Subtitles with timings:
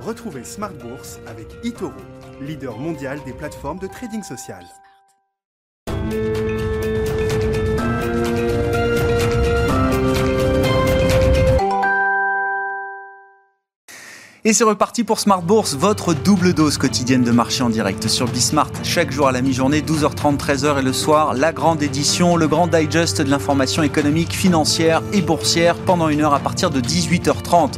[0.00, 1.92] Retrouvez Smart Bourse avec eToro,
[2.40, 4.64] leader mondial des plateformes de trading social.
[14.42, 18.26] Et c'est reparti pour Smart Bourse, votre double dose quotidienne de marché en direct sur
[18.26, 18.70] Bismart.
[18.82, 22.66] Chaque jour à la mi-journée, 12h30, 13h et le soir, la grande édition, le grand
[22.66, 27.74] digest de l'information économique, financière et boursière pendant une heure à partir de 18h30.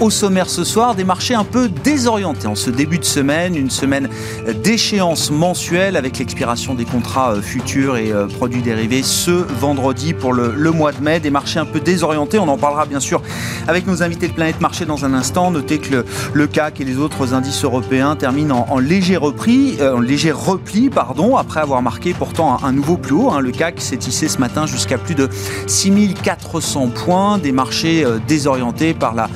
[0.00, 3.68] Au sommaire ce soir, des marchés un peu désorientés en ce début de semaine, une
[3.68, 4.08] semaine
[4.64, 10.32] d'échéance mensuelle avec l'expiration des contrats euh, futurs et euh, produits dérivés ce vendredi pour
[10.32, 11.20] le, mois de mai.
[11.20, 13.20] Des marchés un peu désorientés, on en parlera bien sûr
[13.68, 15.50] avec nos invités de Planète Marché dans un instant.
[15.50, 20.32] Notez que le, CAC et les autres indices européens terminent en, léger repli, euh, léger
[20.32, 23.30] repli pardon, après avoir marqué pourtant un, nouveau plus haut.
[23.32, 23.40] Hein.
[23.40, 25.28] Le CAC s'est tissé ce matin jusqu'à plus de
[25.66, 29.28] 6400 points, des marchés désorientés par la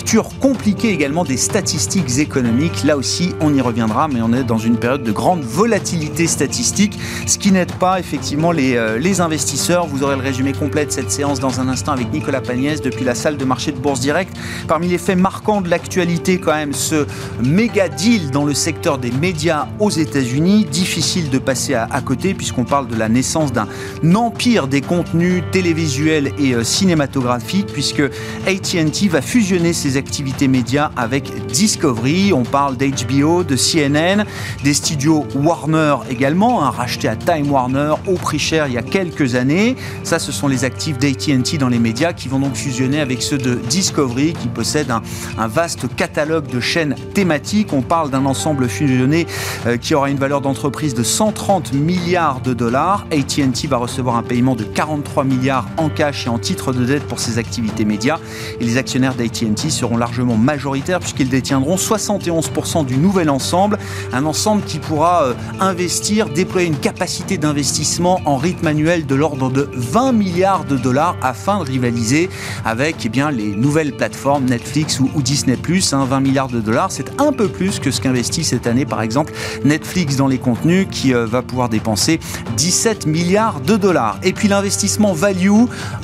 [0.00, 2.84] lecture compliquée également des statistiques économiques.
[2.84, 6.98] Là aussi, on y reviendra, mais on est dans une période de grande volatilité statistique,
[7.26, 9.86] ce qui n'aide pas effectivement les, euh, les investisseurs.
[9.86, 13.04] Vous aurez le résumé complet de cette séance dans un instant avec Nicolas Pagnès depuis
[13.04, 14.34] la salle de marché de Bourse Direct.
[14.66, 17.04] Parmi les faits marquants de l'actualité, quand même, ce
[17.44, 20.64] méga deal dans le secteur des médias aux États-Unis.
[20.64, 23.68] Difficile de passer à, côté puisqu'on parle de la naissance d'un
[24.14, 28.00] empire des contenus télévisuels et euh, cinématographiques, puisque
[28.46, 32.32] AT&T va fusionner ses activités médias avec Discovery.
[32.32, 34.24] On parle d'HBO, de CNN,
[34.64, 38.82] des studios Warner également, hein, rachetés à Time Warner au prix cher il y a
[38.82, 39.76] quelques années.
[40.02, 43.38] Ça, ce sont les actifs d'AT&T dans les médias qui vont donc fusionner avec ceux
[43.38, 47.72] de Discovery qui possèdent un, vaste catalogue de chaînes thématiques.
[47.72, 49.26] On parle d'un ensemble fusionné
[49.66, 53.06] euh, qui aura une valeur d'entreprise de 130 milliards de dollars.
[53.10, 57.04] AT&T va recevoir un paiement de 43 milliards en cash et en titre de dette
[57.04, 58.18] pour ses activités médias.
[58.60, 63.78] Et les actionnaires d'AT&T seront largement majoritaires puisqu'ils détiendront 71% du nouvel ensemble,
[64.12, 69.50] un ensemble qui pourra euh, investir, déployer une capacité d'investissement en rythme annuel de l'ordre
[69.50, 72.28] de 20 milliards de dollars afin de rivaliser
[72.64, 75.56] avec eh bien, les nouvelles plateformes Netflix ou, Disney⁇
[75.90, 76.20] 20 hein.
[76.20, 79.32] milliards de dollars, c'est un peu plus que ce qu'investit cette année par exemple
[79.64, 82.20] Netflix dans les contenus qui euh, va pouvoir dépenser
[82.56, 84.18] 17 milliards de dollars.
[84.22, 85.50] Et puis l'investissement value,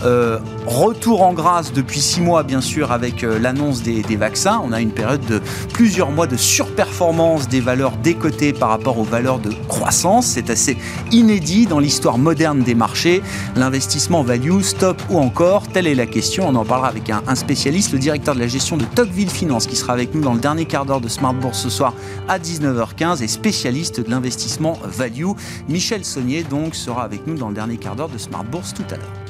[0.05, 3.23] euh, retour en grâce depuis 6 mois bien sûr avec
[3.57, 5.41] des, vaccins, on a une période de
[5.73, 10.27] plusieurs mois de surperformance des valeurs décotées par rapport aux valeurs de croissance.
[10.27, 10.77] C'est assez
[11.11, 13.23] inédit dans l'histoire moderne des marchés.
[13.57, 16.49] L'investissement value, stop ou encore, telle est la question.
[16.49, 19.77] On en parlera avec un, spécialiste, le directeur de la gestion de Tocqueville Finance, qui
[19.77, 21.95] sera avec nous dans le dernier quart d'heure de Smart Bourse ce soir
[22.29, 25.33] à 19h15 et spécialiste de l'investissement value.
[25.69, 28.85] Michel Saunier donc sera avec nous dans le dernier quart d'heure de Smart Bourse tout
[28.91, 29.26] à l'heure.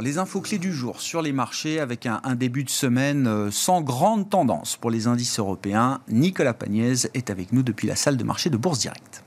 [0.00, 3.80] Les infos clés du jour sur les marchés avec un, début de semaine euh, sans
[3.80, 6.00] grande tendance pour les indices européens.
[6.08, 9.23] Nicolas Pagnès est avec nous depuis la salle de marché de Bourse Directe.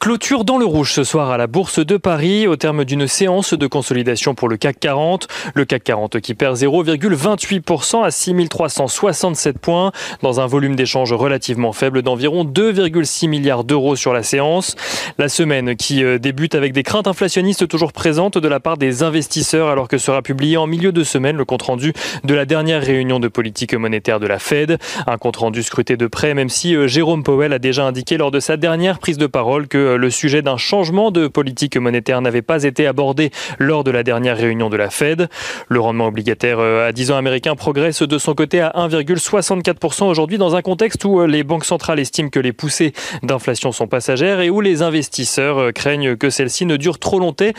[0.00, 3.54] Clôture dans le rouge ce soir à la Bourse de Paris au terme d'une séance
[3.54, 5.28] de consolidation pour le CAC 40.
[5.54, 12.02] Le CAC 40 qui perd 0,28% à 6367 points dans un volume d'échange relativement faible
[12.02, 14.76] d'environ 2,6 milliards d'euros sur la séance.
[15.18, 19.02] La semaine qui euh, débute avec des craintes inflationnistes toujours présentes de la part des
[19.02, 21.92] investisseurs alors que sera publié en milieu de semaine le compte-rendu
[22.24, 24.78] de la dernière réunion de politique monétaire de la Fed.
[25.06, 28.40] Un compte-rendu scruté de près même si euh, Jérôme Powell a déjà indiqué lors de
[28.40, 32.42] sa dernière prise de parole que euh, le sujet d'un changement de politique monétaire n'avait
[32.42, 35.28] pas été abordé lors de la dernière réunion de la Fed.
[35.68, 40.38] Le rendement obligataire euh, à 10 ans américain progresse de son côté à 1,64% aujourd'hui
[40.38, 42.92] dans un contexte où euh, les banques centrales estiment que les poussées
[43.22, 47.52] d'inflation sont passagères et où les investisseurs craignent que celle-ci ne dure trop longtemps,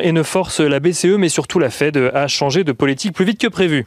[0.00, 3.40] et ne force la BCE mais surtout la Fed à changer de politique plus vite
[3.40, 3.86] que prévu.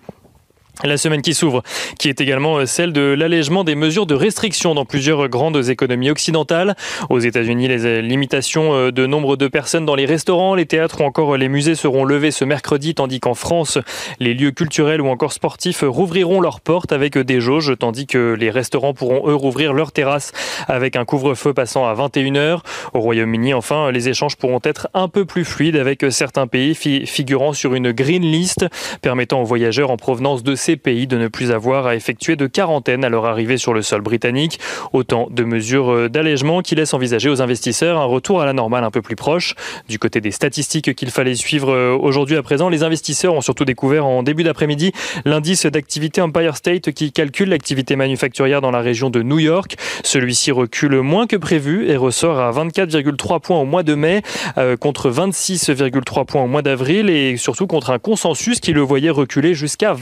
[0.85, 1.61] La semaine qui s'ouvre,
[1.97, 6.09] qui est également euh, celle de l'allègement des mesures de restriction dans plusieurs grandes économies
[6.09, 6.77] occidentales.
[7.09, 11.01] Aux États-Unis, les euh, limitations euh, de nombre de personnes dans les restaurants, les théâtres
[11.01, 13.77] ou encore les musées seront levées ce mercredi, tandis qu'en France,
[14.21, 18.49] les lieux culturels ou encore sportifs rouvriront leurs portes avec des jauges, tandis que les
[18.49, 20.31] restaurants pourront eux rouvrir leurs terrasses
[20.69, 22.59] avec un couvre-feu passant à 21h.
[22.93, 27.51] Au Royaume-Uni, enfin, les échanges pourront être un peu plus fluides avec certains pays figurant
[27.51, 28.65] sur une green list
[29.01, 32.35] permettant aux voyageurs en provenance de ces ces pays de ne plus avoir à effectuer
[32.35, 34.59] de quarantaine à leur arrivée sur le sol britannique.
[34.93, 38.91] Autant de mesures d'allègement qui laissent envisager aux investisseurs un retour à la normale un
[38.91, 39.55] peu plus proche.
[39.87, 44.05] Du côté des statistiques qu'il fallait suivre aujourd'hui à présent, les investisseurs ont surtout découvert
[44.05, 44.91] en début d'après-midi
[45.25, 49.75] l'indice d'activité Empire State qui calcule l'activité manufacturière dans la région de New York.
[50.03, 54.21] Celui-ci recule moins que prévu et ressort à 24,3 points au mois de mai
[54.59, 59.09] euh, contre 26,3 points au mois d'avril et surtout contre un consensus qui le voyait
[59.09, 59.93] reculer jusqu'à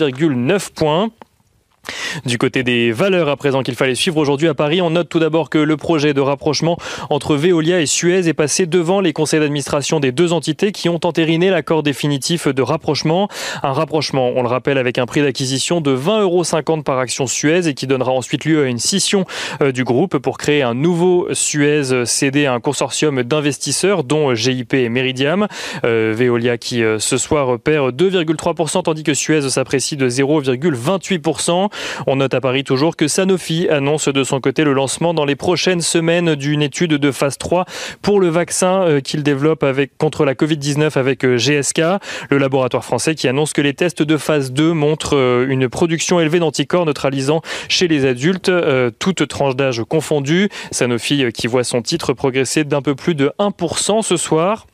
[0.00, 1.29] 23,9 points.
[2.24, 5.18] Du côté des valeurs à présent qu'il fallait suivre aujourd'hui à Paris, on note tout
[5.18, 6.76] d'abord que le projet de rapprochement
[7.08, 11.00] entre Veolia et Suez est passé devant les conseils d'administration des deux entités qui ont
[11.04, 13.28] entériné l'accord définitif de rapprochement.
[13.62, 17.68] Un rapprochement, on le rappelle, avec un prix d'acquisition de 20,50 euros par action Suez
[17.68, 19.24] et qui donnera ensuite lieu à une scission
[19.62, 24.74] euh, du groupe pour créer un nouveau Suez cédé à un consortium d'investisseurs dont GIP
[24.74, 25.46] et Meridiam.
[25.84, 31.70] Euh, Veolia qui euh, ce soir perd 2,3% tandis que Suez s'apprécie de 0,28%.
[32.06, 35.36] On note à Paris toujours que Sanofi annonce de son côté le lancement dans les
[35.36, 37.64] prochaines semaines d'une étude de phase 3
[38.02, 39.64] pour le vaccin euh, qu'il développe
[39.98, 41.80] contre la Covid-19 avec euh, GSK,
[42.30, 46.20] le laboratoire français qui annonce que les tests de phase 2 montrent euh, une production
[46.20, 48.50] élevée d'anticorps neutralisant chez les adultes,
[48.98, 50.48] toutes tranches d'âge confondues.
[50.70, 54.66] Sanofi qui voit son titre progresser d'un peu plus de 1% ce soir.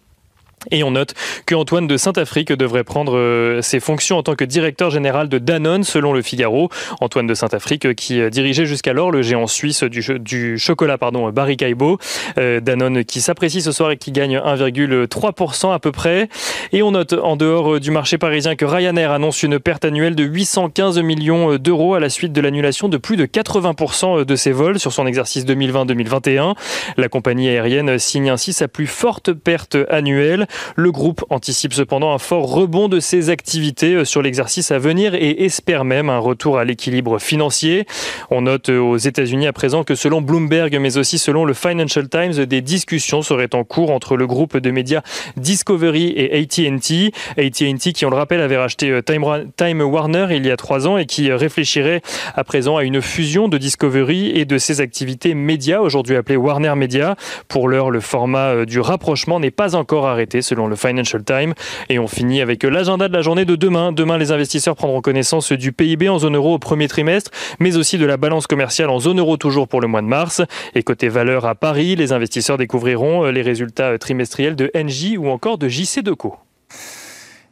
[0.70, 1.14] Et on note
[1.46, 5.38] que Antoine de Saint-Afrique devrait prendre euh, ses fonctions en tant que directeur général de
[5.38, 6.68] Danone, selon le Figaro.
[7.00, 11.56] Antoine de Saint-Afrique euh, qui euh, dirigeait jusqu'alors le géant suisse du, chocolat, pardon, Barry
[11.56, 11.98] Caibo.
[12.36, 16.28] Danone qui s'apprécie ce soir et qui gagne 1,3% à peu près.
[16.72, 20.24] Et on note en dehors du marché parisien que Ryanair annonce une perte annuelle de
[20.24, 24.78] 815 millions d'euros à la suite de l'annulation de plus de 80% de ses vols
[24.78, 26.54] sur son exercice 2020-2021.
[26.96, 30.46] La compagnie aérienne signe ainsi sa plus forte perte annuelle.
[30.76, 35.14] Le groupe anticipe cependant un fort rebond de ses activités euh, sur l'exercice à venir
[35.14, 37.87] et espère même un retour à l'équilibre financier.
[38.31, 42.08] On note euh, aux États-Unis à présent que selon Bloomberg, mais aussi selon le Financial
[42.08, 45.03] Times, des discussions seraient en cours entre le groupe de médias
[45.37, 47.12] Discovery et AT&T.
[47.37, 50.99] AT&T, qui on le rappelle, avait racheté euh, Time Warner il y a trois ans
[50.99, 52.02] et qui réfléchirait
[52.35, 56.75] à présent à une fusion de Discovery et de ses activités médias, aujourd'hui appelées Warner
[56.76, 57.17] Media.
[57.49, 61.52] Pour l'heure, le format du rapprochement n'est pas encore arrêté selon le Financial Times.
[61.88, 63.93] Et on finit avec l'agenda de la journée de demain.
[63.93, 67.98] Demain, les investisseurs prendront connaissance du PIB en zone euro au premier trimestre, mais aussi
[67.98, 70.43] de la balance commerciale en zone euro toujours pour le mois de mars.
[70.75, 75.58] Et côté valeur à Paris, les investisseurs découvriront les résultats trimestriels de NJ ou encore
[75.58, 76.37] de JC Deco.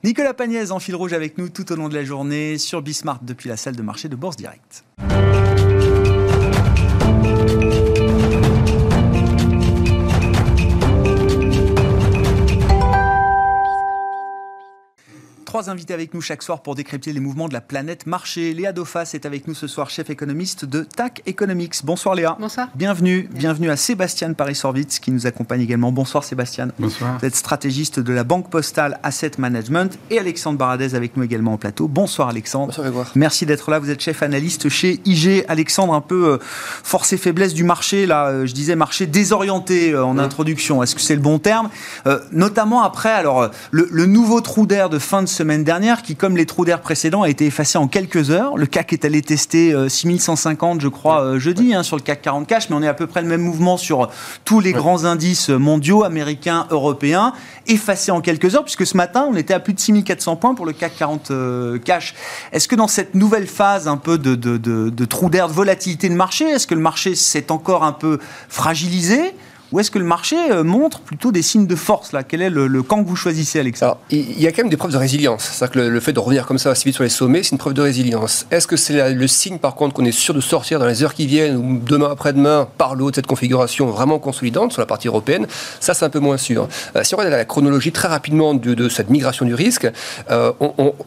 [0.04, 3.20] Nicolas Pagnès en fil rouge avec nous tout au long de la journée sur Bismart
[3.22, 4.84] depuis la salle de marché de Bourse Direct.
[15.54, 18.52] Trois invités avec nous chaque soir pour décrypter les mouvements de la planète marché.
[18.54, 21.76] Léa Dofas est avec nous ce soir, chef économiste de TAC Economics.
[21.84, 22.36] Bonsoir Léa.
[22.40, 22.70] Bonsoir.
[22.74, 23.28] Bienvenue.
[23.32, 25.92] Bienvenue à Sébastien Paris-Sorvitz qui nous accompagne également.
[25.92, 26.70] Bonsoir Sébastien.
[26.80, 27.18] Bonsoir.
[27.20, 31.52] Vous êtes stratégiste de la Banque Postale Asset Management et Alexandre Baradez avec nous également
[31.52, 31.86] en plateau.
[31.86, 32.74] Bonsoir Alexandre.
[32.76, 33.12] Bonsoir.
[33.14, 33.78] Merci d'être là.
[33.78, 35.44] Vous êtes chef analyste chez IG.
[35.46, 38.06] Alexandre, un peu euh, force et faiblesse du marché.
[38.06, 40.82] Là, euh, je disais marché désorienté euh, en introduction.
[40.82, 41.70] Est-ce que c'est le bon terme?
[42.32, 46.36] Notamment après, alors le, le nouveau trou d'air de fin de semaine dernière qui comme
[46.36, 48.56] les trous d'air précédents, a été effacé en quelques heures.
[48.56, 52.22] Le CAC est allé tester 6150, euh, je crois, euh, jeudi, hein, sur le CAC
[52.22, 54.10] 40 cash, mais on est à peu près le même mouvement sur
[54.44, 57.32] tous les grands indices mondiaux, américains, européens,
[57.66, 60.66] effacé en quelques heures, puisque ce matin, on était à plus de 6400 points pour
[60.66, 62.14] le CAC 40 euh, cash.
[62.52, 65.52] Est-ce que dans cette nouvelle phase un peu de, de, de, de trou d'air, de
[65.52, 68.18] volatilité de marché, est-ce que le marché s'est encore un peu
[68.48, 69.34] fragilisé?
[69.74, 72.22] Ou est-ce que le marché euh, montre plutôt des signes de force là?
[72.22, 74.92] Quel est le, camp que vous choisissez, Alexandre Il y a quand même des preuves
[74.92, 75.42] de résilience.
[75.42, 77.58] C'est-à-dire que le, fait de revenir comme ça assez vite sur les sommets, c'est une
[77.58, 78.46] preuve de résilience.
[78.52, 81.12] Est-ce que c'est le signe, par contre, qu'on est sûr de sortir dans les heures
[81.12, 84.86] qui viennent ou demain après-demain par le haut de cette configuration vraiment consolidante sur la
[84.86, 85.48] partie européenne?
[85.80, 86.68] Ça, c'est un peu moins sûr.
[86.94, 89.90] Euh, si on regarde la chronologie très rapidement de, cette migration du risque,
[90.28, 90.52] il euh,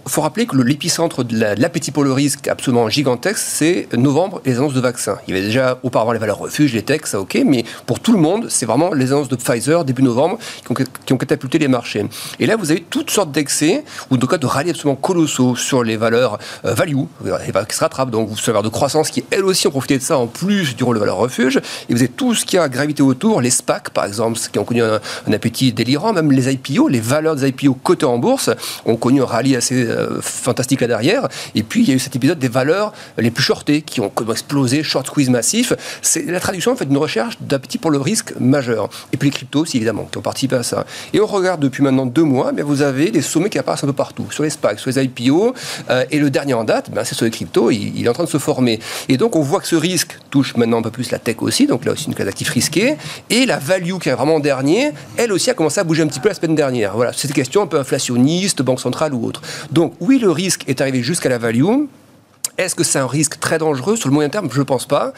[0.07, 4.73] faut rappeler que l'épicentre de l'appétit pour le risque absolument gigantesque, c'est novembre les annonces
[4.73, 5.19] de vaccins.
[5.25, 8.11] Il y avait déjà auparavant les valeurs refuges, les techs, ça ok, mais pour tout
[8.11, 12.05] le monde, c'est vraiment les annonces de Pfizer début novembre qui ont, catapulté les marchés.
[12.39, 15.83] Et là, vous avez toutes sortes d'excès, ou tout cas de rallyes absolument colossaux sur
[15.83, 19.45] les valeurs euh, value, valeurs qui se rattrapent, donc vous avez de croissance qui, elles
[19.45, 21.57] aussi, ont profité de ça en plus du rôle de valeur refuge.
[21.89, 24.63] Et vous avez tout ce qui a gravité autour, les SPAC par exemple, qui ont
[24.63, 24.99] connu un,
[25.31, 28.49] appétit délirant, même les IPO, les valeurs des IPO cotées en bourse
[28.85, 31.27] ont connu un rallye assez euh, fantastique là derrière.
[31.53, 34.11] Et puis, il y a eu cet épisode des valeurs les plus shortées qui ont
[34.31, 35.73] explosé, short squeeze massif.
[36.01, 38.89] C'est la traduction en fait d'une recherche d'appétit pour le risque majeur.
[39.13, 40.85] Et puis les cryptos aussi, évidemment, qui ont participé à ça.
[41.13, 43.87] Et on regarde depuis maintenant deux mois, mais vous avez des sommets qui apparaissent un
[43.87, 45.53] peu partout, sur les SPAC, sur les IPO,
[45.89, 48.23] euh, et le dernier en date, ben, c'est sur les cryptos, il, est en train
[48.23, 48.79] de se former.
[49.09, 51.67] Et donc on voit que ce risque touche maintenant un peu plus la tech aussi,
[51.67, 52.97] donc là aussi une classe d'actifs risquée,
[53.29, 56.07] et la value qui est vraiment en dernier, elle aussi a commencé à bouger un
[56.07, 56.95] petit peu la semaine dernière.
[56.95, 59.41] Voilà, c'est une question un peu inflationniste, banque centrale ou autre.
[59.71, 61.65] Donc oui, le risque est arrivé jusqu'à la value,
[62.57, 64.49] est-ce que c'est un risque très dangereux sur le moyen terme?
[64.51, 65.13] Je ne pense pas.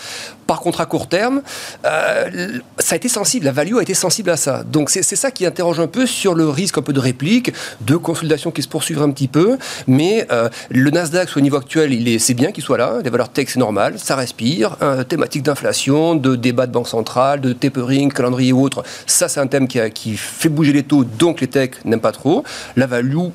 [0.48, 1.42] Par contre, à court terme,
[1.86, 4.64] euh, ça a été sensible, la value a été sensible à ça.
[4.64, 7.96] Donc c'est ça qui interroge un peu sur le risque un peu de réplique, de
[7.96, 9.58] consolidation qui se poursuivra un petit peu.
[9.88, 13.00] Mais euh, le Nasdaq, au niveau actuel, c'est bien qu'il soit là.
[13.04, 14.78] Les valeurs tech, c'est normal, ça respire.
[15.08, 18.84] thématique d'inflation, de débat de banque centrale, de tapering, calendrier ou autre.
[19.06, 22.44] Ça, c'est un thème qui, fait bouger les taux, donc les techs n'aiment pas trop.
[22.76, 23.30] La value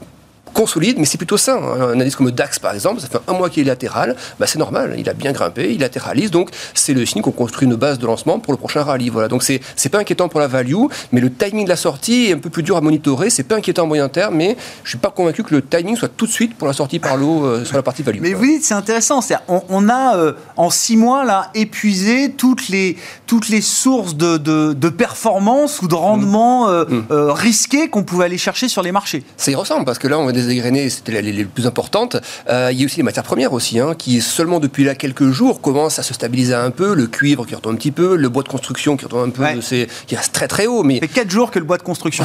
[0.54, 1.56] consolide, mais c'est plutôt sain.
[1.56, 4.46] Un indice comme le DAX, par exemple, ça fait un mois qu'il est latéral, bah,
[4.46, 7.74] c'est normal, il a bien grimpé, il latéralise, donc c'est le signe qu'on construit une
[7.74, 9.10] base de lancement pour le prochain rallye.
[9.10, 12.26] Voilà, donc c'est c'est pas inquiétant pour la value, mais le timing de la sortie
[12.26, 13.30] est un peu plus dur à monitorer.
[13.30, 16.08] C'est pas inquiétant à moyen terme, mais je suis pas convaincu que le timing soit
[16.08, 18.20] tout de suite pour la sortie par l'eau euh, sur la partie value.
[18.20, 22.68] Mais vous dites, c'est intéressant, on, on, a euh, en six mois là épuisé toutes
[22.68, 22.96] les
[23.26, 27.30] toutes les sources de, de, performance ou de rendement euh, mmh.
[27.30, 29.24] risqués qu'on pouvait aller chercher sur les marchés.
[29.36, 32.16] Ça y ressemble parce que là on va des égrenées, c'était les, plus importantes.
[32.48, 35.30] Euh, il y a aussi les matières premières aussi, hein, qui seulement depuis là quelques
[35.30, 36.94] jours commencent à se stabiliser un peu.
[36.94, 39.60] Le cuivre qui retombe un petit peu, le bois de construction qui retombe un peu,
[39.60, 40.82] c'est, qui reste très très haut.
[40.82, 42.24] Mais ça fait 4 jours que le bois de construction.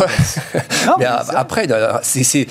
[0.99, 1.67] mais après,
[2.03, 2.47] c'est,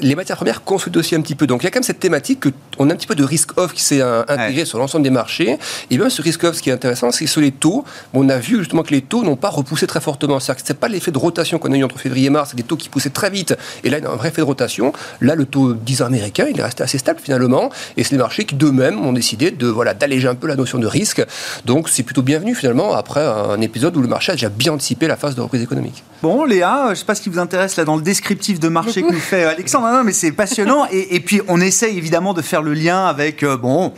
[0.00, 1.46] les matières premières consultent aussi un petit peu.
[1.46, 2.44] Donc il y a quand même cette thématique
[2.76, 5.10] qu'on a un petit peu de risk off qui s'est euh, intégré sur l'ensemble des
[5.10, 5.58] marchés.
[5.90, 7.84] Et même ce risk off, ce qui est intéressant, c'est que sur les taux,
[8.14, 10.40] on a vu justement que les taux n'ont pas repoussé très fortement.
[10.40, 12.56] C'est-à-dire que c'est pas l'effet de rotation qu'on a eu entre février et mars, c'est
[12.56, 13.56] des taux qui poussaient très vite.
[13.84, 14.92] Et là, il y a un vrai effet de rotation.
[15.20, 17.70] Là, le taux 10 ans américain, il est resté assez stable finalement.
[17.96, 20.78] Et c'est les marchés qui d'eux-mêmes ont décidé de voilà d'alléger un peu la notion
[20.78, 21.24] de risque.
[21.64, 25.06] Donc c'est plutôt bienvenu finalement après un épisode où le marché a déjà bien anticipé
[25.06, 26.02] la phase de reprise économique.
[26.22, 28.68] Bon, Léa, je ne sais pas ce qui vous intéresse là dans le descriptif de
[28.68, 29.88] marché que nous fait Alexandre.
[29.88, 30.86] Non, mais c'est passionnant.
[30.90, 33.92] et, puis on essaye évidemment de faire le lien avec euh, bon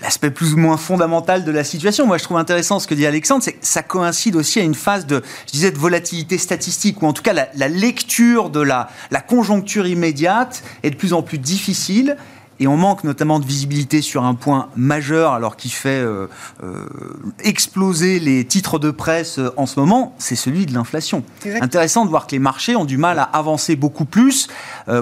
[0.00, 2.06] l'aspect plus ou moins fondamental de la situation.
[2.06, 4.74] Moi, je trouve intéressant ce que dit Alexandre, c'est que ça coïncide aussi à une
[4.74, 8.88] phase de, je disais, de volatilité statistique, ou en tout cas la, lecture de la,
[9.10, 12.16] la conjoncture immédiate est de plus en plus difficile
[12.62, 16.28] et on manque notamment de visibilité sur un point majeur, alors qui fait euh,
[16.62, 16.86] euh,
[17.42, 21.24] exploser les titres de presse euh, en ce moment, c'est celui de l'inflation.
[21.60, 24.46] Intéressant de voir que les marchés ont du mal à avancer beaucoup plus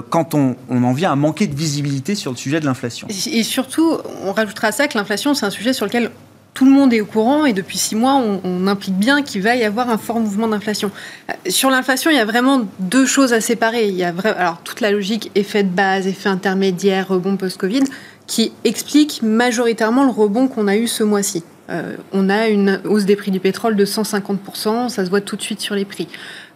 [0.09, 3.07] quand on, on, en vient à manquer de visibilité sur le sujet de l'inflation.
[3.09, 6.11] Et surtout, on rajoutera à ça que l'inflation, c'est un sujet sur lequel
[6.53, 9.55] tout le monde est au courant et depuis six mois, on, implique bien qu'il va
[9.55, 10.91] y avoir un fort mouvement d'inflation.
[11.29, 13.87] Euh, sur l'inflation, il y a vraiment deux choses à séparer.
[13.87, 14.13] Il y a
[14.63, 17.83] toute la logique effet de base, effet intermédiaire, rebond post-Covid,
[18.27, 21.43] qui explique majoritairement le rebond qu'on a eu ce mois-ci.
[21.69, 25.37] Euh, on a une hausse des prix du pétrole de 150%, ça se voit tout
[25.37, 26.09] de suite sur les prix.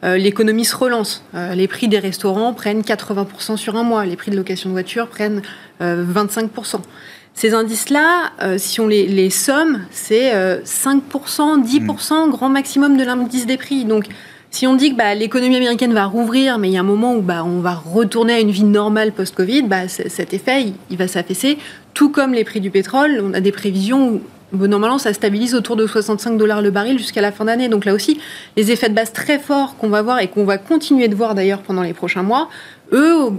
[0.04, 1.24] Euh, l'économie se relance.
[1.34, 5.08] les prix des restaurants prennent 80% sur un mois, les prix de location de voiture
[5.08, 5.42] prennent
[5.82, 6.82] 25%.
[7.36, 13.46] Ces indices-là, euh, si on les, somme, c'est 5%, euh, 10% grand maximum de l'indice
[13.46, 13.84] des prix.
[13.84, 14.06] Donc,
[14.52, 17.14] si on dit que bah, l'économie américaine va rouvrir, mais il y a un moment
[17.14, 21.10] où bah, on va retourner à une vie normale post-Covid, bah, cet effet, il, va
[21.10, 21.58] s'affaisser.
[21.94, 24.22] Tout comme les prix du pétrole, on a des prévisions
[24.54, 27.68] où normalement, ça stabilise autour de 65 dollars le baril jusqu'à la fin d'année.
[27.68, 28.20] Donc là aussi,
[28.56, 31.36] les effets de base très forts qu'on va voir et qu'on va continuer de voir
[31.36, 32.48] d'ailleurs pendant les prochains mois,
[32.92, 33.32] eux,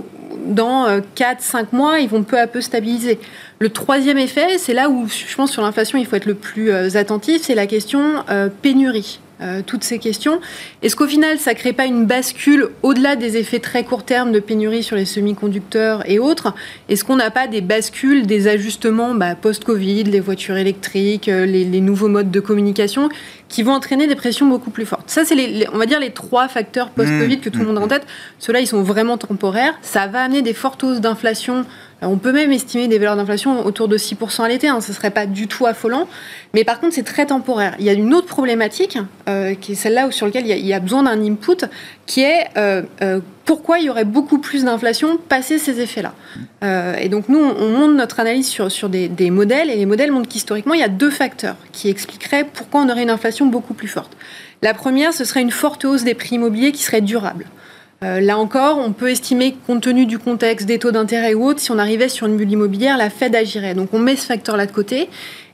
[0.47, 3.19] dans 4-5 euh, mois, ils vont peu à peu stabiliser.
[3.59, 6.71] Le troisième effet, c'est là où je pense sur l'inflation, il faut être le plus
[6.71, 9.21] euh, attentif, c'est la question euh, pénurie.
[9.66, 10.40] Toutes ces questions.
[10.83, 14.33] Est-ce qu'au final, ça ne crée pas une bascule au-delà des effets très court terme
[14.33, 16.55] de pénurie sur les semi-conducteurs et autres?
[16.88, 22.09] Est-ce qu'on n'a pas des bascules, des ajustements bah, post-Covid, les voitures électriques, les, nouveaux
[22.09, 23.09] modes de communication
[23.49, 25.11] qui vont entraîner des pressions beaucoup plus fortes?
[25.11, 27.40] Ça, c'est, les, on va dire, les trois facteurs post-Covid mmh.
[27.40, 27.90] que tout le monde a en mmh.
[27.90, 28.07] tête.
[28.38, 29.75] Ceux-là, ils sont vraiment temporaires.
[29.83, 31.64] Ça va amener des fortes hausses d'inflation.
[32.03, 34.69] Euh, on peut même estimer des valeurs d'inflation autour de 6% à l'été.
[34.69, 34.81] Hein.
[34.81, 36.09] Ce ne serait pas du tout affolant.
[36.55, 37.75] Mais par contre, c'est très temporaire.
[37.79, 38.99] Il y a une autre problématique,
[39.29, 41.67] euh, qui est celle-là sur laquelle il y, a, besoin d'un input,
[42.07, 42.83] qui est euh,
[43.45, 46.15] pourquoi il y aurait beaucoup plus d'inflation passé ces effets-là.
[47.00, 49.71] et donc, nous, on, monte notre analyse sur, des, des modèles.
[49.71, 53.03] Et les modèles montrent qu'historiquement, il y a deux facteurs qui expliqueraient pourquoi on aurait
[53.03, 54.17] une inflation beaucoup plus forte.
[54.62, 57.47] La première, ce serait une forte hausse des prix immobiliers qui serait durable.
[58.03, 61.61] Euh, là encore, on peut estimer, compte tenu du contexte des taux d'intérêt ou autres,
[61.61, 63.75] si on arrivait sur une bulle immobilière, la Fed agirait.
[63.75, 65.09] Donc on met ce facteur-là de côté.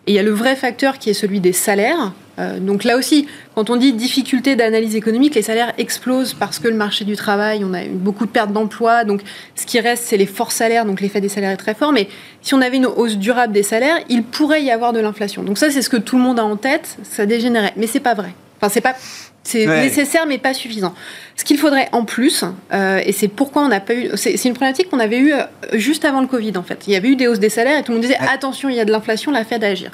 [0.08, 2.12] Et il y a le vrai facteur qui est celui des salaires.
[2.38, 6.66] Euh, donc là aussi, quand on dit difficulté d'analyse économique, les salaires explosent parce que
[6.66, 9.04] le marché du travail, on a eu beaucoup de pertes d'emplois.
[9.04, 9.20] Donc
[9.54, 10.84] ce qui reste, c'est les forts salaires.
[10.84, 11.92] Donc l'effet des salaires est très fort.
[11.92, 12.08] Mais
[12.40, 15.44] si on avait une hausse durable des salaires, il pourrait y avoir de l'inflation.
[15.44, 16.96] Donc ça, c'est ce que tout le monde a en tête.
[17.04, 17.74] Ça dégénérait.
[17.76, 18.32] Mais c'est pas vrai.
[18.60, 18.96] Enfin, c'est pas
[19.44, 20.94] C'est nécessaire mais pas suffisant.
[21.34, 24.54] Ce qu'il faudrait en plus, euh, et c'est pourquoi on n'a pas eu, c'est une
[24.54, 26.84] problématique qu'on avait eue euh, juste avant le Covid en fait.
[26.86, 28.76] Il y avait eu des hausses des salaires et tout le monde disait attention, il
[28.76, 29.90] y a de l'inflation, la Fed agir.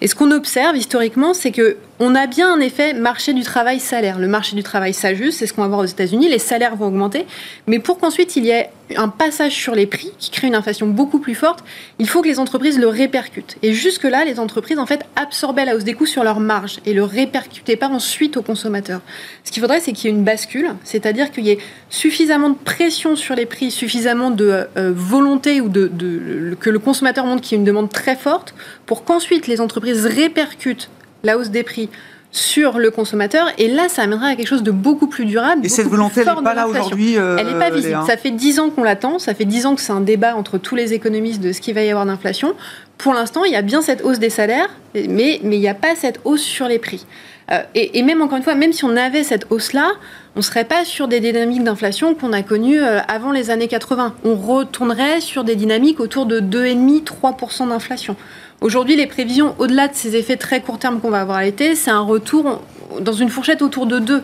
[0.00, 3.80] Et ce qu'on observe historiquement, c'est que on a bien un effet marché du travail
[3.80, 4.18] salaire.
[4.18, 6.28] Le marché du travail s'ajuste, c'est ce qu'on va voir aux États-Unis.
[6.28, 7.26] Les salaires vont augmenter,
[7.66, 10.86] mais pour qu'ensuite il y ait un passage sur les prix qui crée une inflation
[10.86, 11.64] beaucoup plus forte,
[11.98, 13.56] il faut que les entreprises le répercutent.
[13.62, 16.80] Et jusque là, les entreprises en fait absorbaient la hausse des coûts sur leur marge
[16.84, 18.91] et le répercutaient pas ensuite aux consommateurs.
[19.44, 21.58] Ce qu'il faudrait, c'est qu'il y ait une bascule c'est-à-dire qu'il y ait
[21.90, 25.90] suffisamment de pression sur les prix, suffisamment de euh, volonté ou de,
[26.60, 28.54] que le consommateur montre qu'il y a une demande très forte
[28.86, 30.90] pour qu'ensuite les entreprises répercutent
[31.22, 31.88] la hausse des prix
[32.30, 33.46] sur le consommateur.
[33.58, 35.66] Et là, ça amènera à quelque chose de beaucoup plus durable.
[35.66, 38.00] Et cette volonté, elle n'est pas là aujourd'hui euh, Elle n'est pas visible.
[38.06, 39.18] Ça fait dix ans qu'on l'attend.
[39.18, 41.74] Ça fait dix ans que c'est un débat entre tous les économistes de ce qu'il
[41.74, 42.54] va y avoir d'inflation.
[42.96, 45.94] Pour l'instant, il y a bien cette hausse des salaires, mais il n'y a pas
[45.94, 47.04] cette hausse sur les prix.
[47.50, 49.92] Euh, et, et, même, encore une fois, même si on avait cette hausse-là,
[50.36, 53.68] on ne serait pas sur des dynamiques d'inflation qu'on a connues euh, avant les années
[53.68, 54.14] 80.
[54.24, 58.16] On retournerait sur des dynamiques autour de 2,5-3% d'inflation.
[58.60, 61.74] Aujourd'hui, les prévisions, au-delà de ces effets très court terme qu'on va avoir à l'été,
[61.74, 62.62] c'est un retour
[63.00, 64.22] dans une fourchette autour de 2.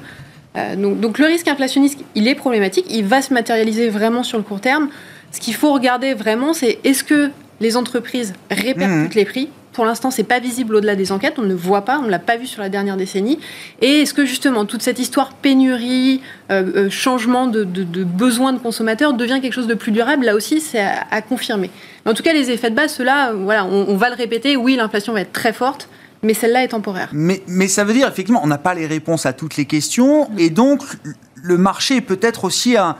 [0.56, 4.38] Euh, donc, donc, le risque inflationniste, il est problématique, il va se matérialiser vraiment sur
[4.38, 4.88] le court terme.
[5.32, 9.18] Ce qu'il faut regarder vraiment, c'est est-ce que les entreprises répercutent mmh.
[9.18, 9.48] les prix
[9.78, 11.34] pour l'instant, c'est pas visible au-delà des enquêtes.
[11.38, 13.38] On ne voit pas, on ne l'a pas vu sur la dernière décennie.
[13.80, 16.20] Et est-ce que justement toute cette histoire pénurie,
[16.50, 20.24] euh, euh, changement de, besoins de consommateurs devient quelque chose de plus durable?
[20.24, 21.70] Là aussi, c'est à, confirmer.
[22.04, 24.56] en tout cas, les effets de base, ceux-là, voilà, on, va le répéter.
[24.56, 25.88] Oui, l'inflation va être très forte.
[26.24, 27.10] Mais celle-là est temporaire.
[27.12, 30.28] Mais, mais ça veut dire, effectivement, on n'a pas les réponses à toutes les questions.
[30.38, 30.82] Et donc,
[31.36, 32.96] le marché est peut-être aussi un,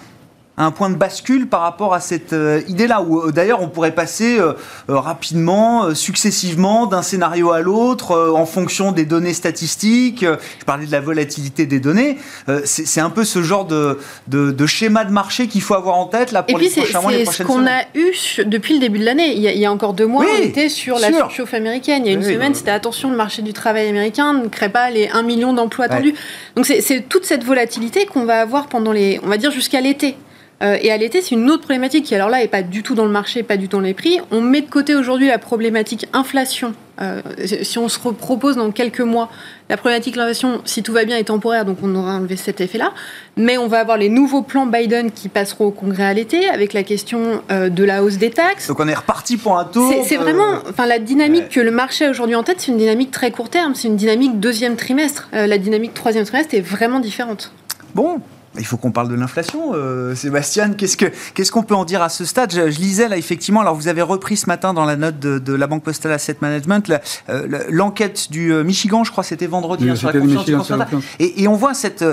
[0.58, 3.94] un point de bascule par rapport à cette euh, idée-là, où euh, d'ailleurs on pourrait
[3.94, 4.54] passer euh,
[4.88, 10.24] rapidement, successivement, d'un scénario à l'autre, en fonction des données statistiques.
[10.24, 12.18] Je parlais de la volatilité des données.
[12.64, 16.32] c'est un peu ce genre de, de, schéma de marché qu'il faut avoir en tête
[16.32, 17.68] là, pour les prochains mois, les prochaines semaines.
[17.94, 19.34] C'est ce qu'on a eu depuis le début de l'année.
[19.36, 22.02] Il, y a encore deux mois, on était sur la surchauffe américaine.
[22.04, 24.90] Il y a une semaine, c'était attention, le marché du travail américain ne crée pas
[24.90, 26.14] les 1 million d'emplois attendus.
[26.56, 30.16] Donc c'est toute cette volatilité qu'on va avoir pendant les, on va dire jusqu'à l'été.
[30.62, 32.94] Euh, et à l'été, c'est une autre problématique qui, alors là, n'est pas du tout
[32.94, 34.20] dans le marché, pas du tout dans les prix.
[34.30, 36.74] On met de côté aujourd'hui la problématique inflation.
[37.00, 37.22] Euh,
[37.62, 39.30] si on se propose dans quelques mois,
[39.68, 42.92] la problématique inflation, si tout va bien, est temporaire, donc on aura enlevé cet effet-là.
[43.36, 46.72] Mais on va avoir les nouveaux plans Biden qui passeront au Congrès à l'été, avec
[46.72, 48.66] la question euh, de la hausse des taxes.
[48.66, 49.94] Donc on est reparti pour un tour.
[50.04, 53.12] C'est vraiment, enfin, la dynamique que le marché a aujourd'hui en tête, c'est une dynamique
[53.12, 55.28] très court terme, c'est une dynamique deuxième trimestre.
[55.32, 57.52] la dynamique troisième trimestre est vraiment différente.
[57.94, 58.20] Bon,
[58.58, 60.72] il faut qu'on parle de l'inflation, euh, Sébastien.
[60.72, 61.10] Qu'est-ce qu'on
[61.44, 63.60] ce qu'on peut en dire à ce stade je, lisais là effectivement.
[63.60, 66.92] Alors vous avez repris ce matin dans la note de, la Banque Postale Asset Management
[67.28, 70.72] euh, l'enquête du euh, Michigan, je crois, c'était vendredi hein, sur la confiance
[71.18, 72.04] et, et, on voit cette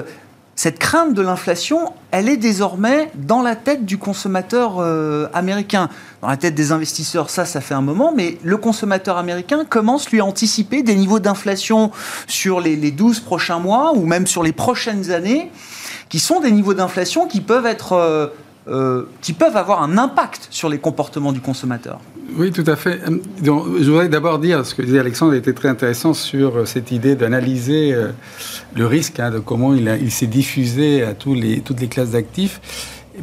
[0.57, 4.79] cette crainte de l'inflation, elle est désormais dans la tête du consommateur
[5.33, 5.89] américain.
[6.21, 10.09] Dans la tête des investisseurs, ça, ça fait un moment, mais le consommateur américain commence
[10.09, 11.91] lui à anticiper des niveaux d'inflation
[12.25, 15.51] sur les, les 12 prochains mois ou même sur les prochaines années
[16.09, 18.27] qui sont des niveaux d'inflation qui peuvent être euh,
[18.67, 21.99] euh, qui peuvent avoir un impact sur les comportements du consommateur.
[22.35, 22.99] Oui, tout à fait.
[23.43, 26.91] Donc, je voudrais d'abord dire, ce que disait Alexandre était très intéressant sur euh, cette
[26.91, 27.95] idée d'analyser
[28.75, 32.59] le risque, hein, de comment il, s'est diffusé à toutes les classes d'actifs.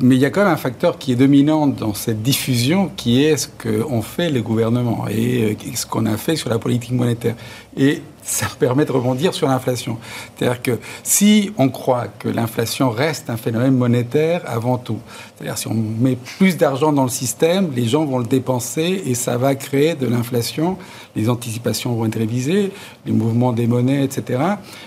[0.01, 3.25] Mais il y a quand même un facteur qui est dominant dans cette diffusion, qui
[3.25, 7.35] est ce qu'ont fait les gouvernements et ce qu'on a fait sur la politique monétaire.
[7.77, 9.99] Et ça permet de rebondir sur l'inflation.
[10.37, 14.99] C'est-à-dire que si on croit que l'inflation reste un phénomène monétaire avant tout,
[15.37, 19.15] c'est-à-dire si on met plus d'argent dans le système, les gens vont le dépenser et
[19.15, 20.79] ça va créer de l'inflation,
[21.17, 22.73] les anticipations vont être révisées,
[23.07, 24.41] les mouvements des monnaies, etc.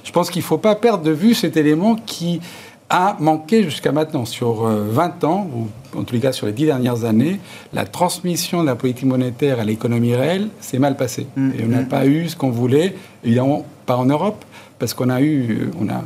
[0.04, 2.39] Je pense qu'il ne faut pas perdre de vue cet élément qui
[2.89, 4.26] a manqué jusqu'à maintenant.
[4.26, 7.39] Sur 20 euh, ans, ou en tous les cas sur les 10 dernières années,
[7.74, 11.28] la transmission de la politique monétaire à l'économie réelle s'est mal passée.
[11.36, 11.52] Mm.
[11.58, 14.43] Et on n'a pas eu ce qu'on voulait, évidemment pas en Europe,
[14.80, 16.04] parce qu'on a eu, on a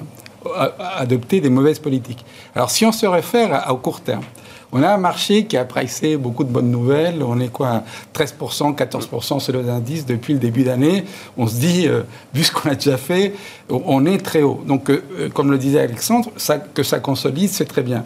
[0.98, 2.26] adopté des mauvaises politiques.
[2.56, 4.24] Alors si on se réfère au court terme,
[4.72, 7.24] on a un marché qui a pricé beaucoup de bonnes nouvelles.
[7.24, 11.06] On est quoi 13%, 14% sur les indices depuis le début d'année.
[11.38, 12.04] On se dit, euh,
[12.34, 13.34] vu ce qu'on a déjà fait,
[13.70, 14.62] on est très haut.
[14.68, 18.06] Donc, euh, euh, comme le disait Alexandre, ça, que ça consolide, c'est très bien.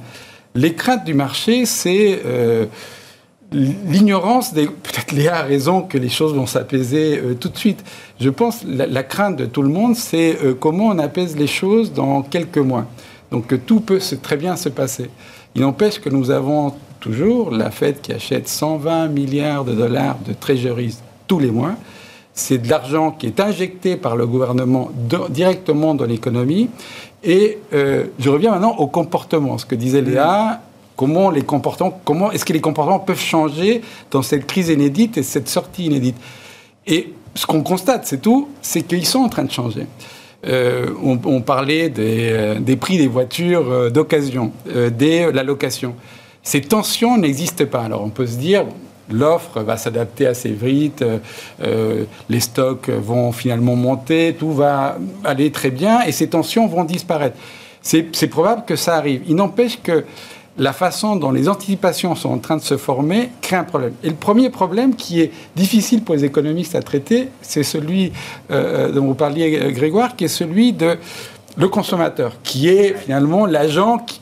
[0.55, 2.21] Les craintes du marché, c'est
[3.51, 4.67] l'ignorance des.
[4.67, 7.83] Peut-être Léa a raison que les choses vont s'apaiser tout de suite.
[8.19, 11.91] Je pense la, la crainte de tout le monde, c'est comment on apaise les choses
[11.91, 12.85] dans quelques mois.
[13.31, 15.09] Donc tout peut très bien se passer.
[15.55, 20.33] Il n'empêche que nous avons toujours la Fed qui achète 120 milliards de dollars de
[20.33, 21.75] treasuries tous les mois.
[22.33, 24.89] c'est de l'argent qui est injecté par le gouvernement
[25.29, 26.69] directement dans l'économie.
[27.23, 30.01] Et euh, je reviens maintenant au comportement, ce que disait.
[30.01, 30.61] Léa.
[30.95, 35.23] Comment les comportements, comment est-ce que les comportements peuvent changer dans cette crise inédite et
[35.23, 36.15] cette sortie inédite?
[36.85, 39.87] Et ce qu'on constate, c'est tout, c'est qu'ils sont en train de changer.
[40.45, 45.95] Euh, on, parlait des, euh, des, prix des voitures d'occasion, de la location.
[46.41, 47.83] Ces tensions n'existent pas.
[47.83, 48.65] Alors on peut se dire,
[49.09, 51.17] l'offre va s'adapter vite, euh,
[51.63, 56.83] euh, les stocks vont finalement monter, tout va aller très bien et ces tensions vont
[56.83, 57.37] disparaître.
[57.81, 59.23] C'est probable que ça arrive.
[59.27, 60.05] Il n'empêche que
[60.57, 63.93] la façon dont les anticipations sont en train de se former crée un problème.
[64.03, 68.11] Et le premier problème qui est difficile pour les économistes à traiter, c'est celui
[68.51, 70.97] euh, dont vous parliez, Grégoire, qui est celui de
[71.57, 74.21] le consommateur, qui est finalement l'agent qui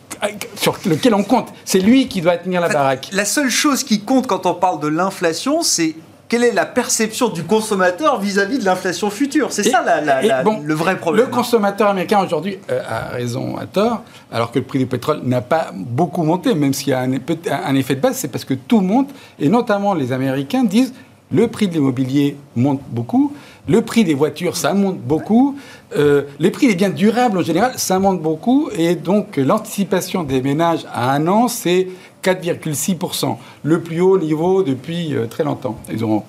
[0.56, 1.48] sur lequel on compte.
[1.66, 3.10] C'est lui qui doit tenir la baraque.
[3.12, 5.96] La seule chose qui compte quand on parle de l'inflation, c'est
[6.32, 9.52] quelle est la perception du consommateur vis-à-vis de l'inflation future?
[9.52, 11.26] C'est ça le vrai problème.
[11.26, 15.20] Le consommateur américain aujourd'hui euh, a raison, à tort, alors que le prix du pétrole
[15.26, 18.46] n'a pas beaucoup monté, même s'il y a un, un effet de base, c'est parce
[18.46, 20.94] que tout monte, et notamment les Américains disent
[21.34, 23.34] le prix de l'immobilier monte beaucoup,
[23.68, 25.58] le prix des voitures, ça monte beaucoup.
[25.96, 28.70] Euh, les prix des biens durables en général, ça monte beaucoup.
[28.78, 31.88] Et donc, l'anticipation des ménages à un an, c'est
[32.24, 33.38] 4,6%.
[33.64, 35.80] Le plus haut niveau depuis euh, très longtemps.
[35.92, 36.24] Ils ont,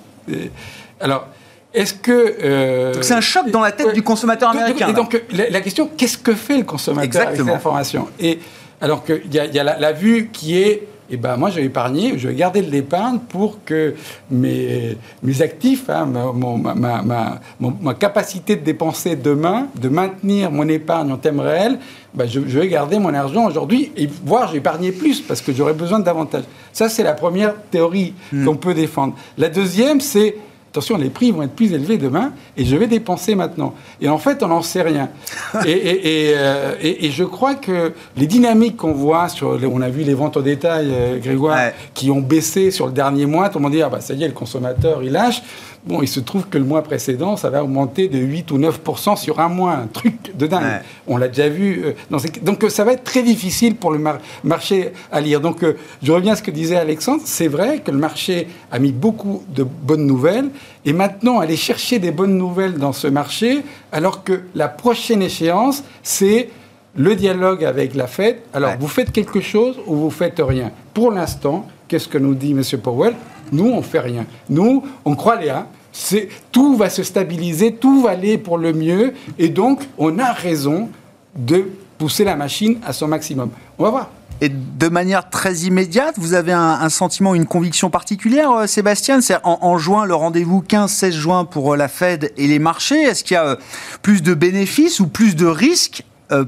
[0.99, 1.27] alors,
[1.73, 2.93] est-ce que.
[3.01, 4.87] c'est un choc dans la tête du consommateur américain.
[4.87, 8.07] Et donc, la, question, qu'est-ce que fait le consommateur avec cette information?
[8.19, 8.39] Et
[8.81, 11.65] alors qu'il y a, y a la, vue qui est eh ben moi, je vais
[11.65, 13.93] épargner, je vais garder de l'épargne pour que
[14.31, 21.11] mes, mes actifs, hein, ma, ma, ma, capacité de dépenser demain, de maintenir mon épargne
[21.11, 21.79] en thème réel,
[22.13, 25.73] ben je, vais garder mon argent aujourd'hui et voir, j'ai épargné plus parce que j'aurais
[25.73, 26.43] besoin de davantage.
[26.71, 28.45] Ça, c'est la première théorie hmm.
[28.45, 29.15] qu'on peut défendre.
[29.37, 30.37] La deuxième, c'est
[30.73, 33.75] attention, les prix vont être plus élevés demain et je vais dépenser maintenant.
[34.01, 35.09] Et en fait, on n'en sait rien.
[35.65, 40.37] Euh, et, je crois que les dynamiques qu'on voit, sur on a vu les ventes
[40.37, 43.81] au détail, euh, Grégoire, qui ont baissé sur le dernier mois, tout le monde dit,
[43.81, 45.41] ah bah ça y est, le consommateur, il lâche.
[45.85, 49.17] Bon, il se trouve que le mois précédent, ça va augmenter de 8 ou 9%
[49.17, 50.81] sur un mois, un truc de dingue.
[51.07, 51.83] On l'a déjà vu.
[51.83, 51.93] Euh,
[52.41, 53.99] donc ça va être très difficile pour le
[54.45, 55.41] marché à lire.
[55.41, 57.21] Donc euh, je reviens à ce que disait Alexandre.
[57.25, 60.49] C'est vrai que le marché a mis beaucoup de bonnes nouvelles.
[60.85, 65.83] Et maintenant, aller chercher des bonnes nouvelles dans ce marché, alors que la prochaine échéance,
[66.01, 66.49] c'est
[66.95, 68.37] le dialogue avec la Fed.
[68.53, 70.71] Alors, vous faites quelque chose ou vous faites rien?
[70.93, 72.61] Pour l'instant, qu'est-ce que nous dit M.
[72.81, 73.15] Powell?
[73.51, 74.25] Nous, on fait rien.
[74.49, 75.67] Nous, on croit Léa.
[75.91, 80.31] C'est, tout va se stabiliser, tout va aller pour le mieux, et donc on a
[80.31, 80.89] raison
[81.35, 83.51] de pousser la machine à son maximum.
[83.77, 84.09] On va voir.
[84.41, 89.21] Et de manière très immédiate, vous avez un, sentiment, une conviction particulière, euh, Sébastien?
[89.21, 93.01] C'est en, juin, le rendez-vous 15-16 juin pour euh, la Fed et les marchés.
[93.01, 93.55] Est-ce qu'il y a euh,
[94.01, 96.03] plus de bénéfices ou plus de risques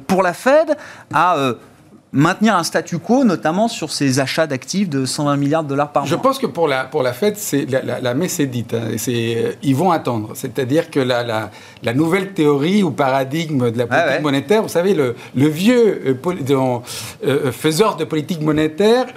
[0.08, 0.76] pour la Fed
[2.16, 6.04] maintenir un statu quo, notamment sur ces achats d'actifs de 120 milliards de dollars par
[6.04, 8.74] mois Je pense que pour la, pour la Fed, c'est, la, la, messe est dite.
[8.74, 10.32] Hein, c'est, euh, ils vont attendre.
[10.34, 11.52] C'est-à-dire que la, la,
[11.84, 16.18] la, nouvelle théorie ou paradigme de la ah politique monétaire, vous savez, le, le vieux
[16.26, 16.80] euh,
[17.26, 19.08] euh, faiseur de politique monétaire,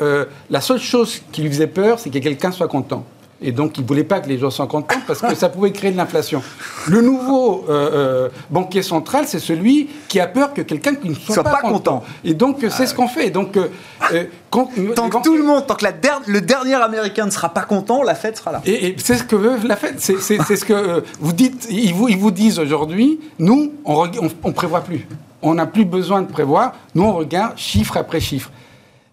[0.50, 3.04] la seule chose qui lui faisait peur, c'est que quelqu'un soit content.
[3.40, 5.70] Et donc, il ne voulait pas que les gens soient contents parce que ça pouvait
[5.70, 6.42] créer de l'inflation.
[6.88, 11.44] Le nouveau euh, euh, banquier central, c'est celui qui a peur que quelqu'un ne soit,
[11.44, 12.02] pas, content.
[12.24, 13.30] Et donc, c'est ce qu'on fait.
[13.30, 15.92] Donc, euh, quand, tant que tout le monde, tant que la
[16.26, 18.62] le dernier Américain ne sera pas content, la fête sera là.
[18.66, 20.00] Et, c'est ce que veut la fête.
[20.00, 21.68] C'est ce que vous dites.
[21.70, 25.06] Ils vous, ils vous disent aujourd'hui, nous, on ne prévoit plus.
[25.42, 26.72] On n'a plus besoin de prévoir.
[26.96, 28.50] Nous, on regarde chiffre après chiffre.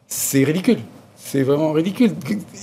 [0.08, 0.80] C'est ridicule.
[1.36, 2.14] C'est vraiment ridicule.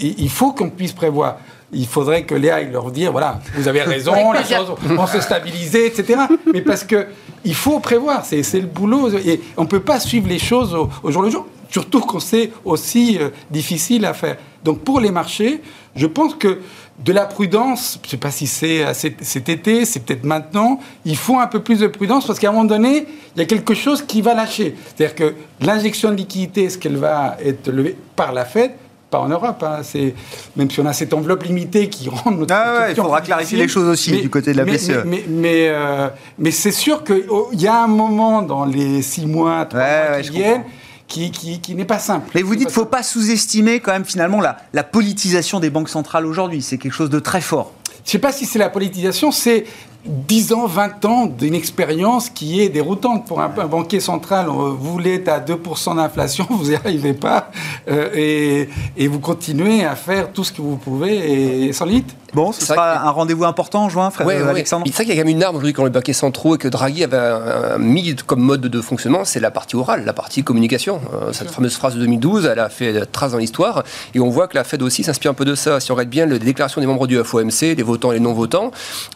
[0.01, 1.37] Il faut qu'on puisse prévoir.
[1.75, 5.87] Il faudrait que Léa leur dire voilà, vous avez raison, les choses vont se stabiliser,
[5.87, 6.21] etc.
[6.55, 7.07] Mais parce que
[7.45, 9.11] il faut prévoir, c'est le boulot.
[9.27, 12.51] Et on ne peut pas suivre les choses au, jour le jour, surtout quand c'est
[12.65, 14.39] aussi euh, difficile à faire.
[14.65, 15.61] Donc pour les marchés,
[15.95, 16.61] je pense que
[17.05, 21.17] de la prudence, je ne sais pas si c'est cet été, c'est peut-être maintenant, il
[21.17, 23.75] faut un peu plus de prudence parce qu'à un moment donné, il y a quelque
[23.75, 24.77] chose qui va lâcher.
[24.85, 28.73] C'est-à-dire que l'injection de liquidité, est-ce qu'elle va être levée par la Fed?
[29.11, 29.63] Pas en Europe.
[29.63, 29.81] Hein.
[29.83, 30.15] C'est
[30.57, 32.55] même si on a cette enveloppe limitée qui rend notre.
[32.55, 35.05] Ah il faudra clarifier les choses aussi du côté de la BCE.
[35.05, 39.27] Mais, mais, euh, mais, c'est sûr qu'il oh, y a un moment dans les six
[39.27, 40.65] mois, trois mois qui viennent
[41.13, 42.31] qui, n'est pas simple.
[42.35, 45.71] Mais vous dites qu'il ne faut pas sous-estimer quand même finalement la, la politisation des
[45.71, 46.63] banques centrales aujourd'hui.
[46.63, 47.73] C'est quelque chose de très fort.
[48.05, 49.65] Je ne sais pas si c'est la politisation, c'est
[50.05, 54.47] 10 ans, 20 ans d'une expérience qui est déroutante pour un, banquier central.
[54.49, 57.51] Vous voulez à 2% d'inflation, vous n'y arrivez pas,
[57.89, 62.17] euh, et, et, vous continuez à faire tout ce que vous pouvez et sans limite.
[62.35, 64.87] Bon, ce sera un rendez-vous important en juin, frère ouais, Alexandre.
[64.87, 66.59] C'est vrai qu'il y a quand même une arme aujourd'hui quand les banquiers centraux et
[66.59, 71.01] que Draghi avait mis comme mode de fonctionnement, c'est la partie orale, la partie communication.
[71.13, 74.49] Euh, cette fameuse phrase de 2012, elle a fait trace dans l'histoire, et on voit
[74.49, 75.79] que la Fed aussi s'inspire un peu de ça.
[75.79, 78.71] Si on regarde bien les déclarations des membres du FOMC, les votants et les non-votants,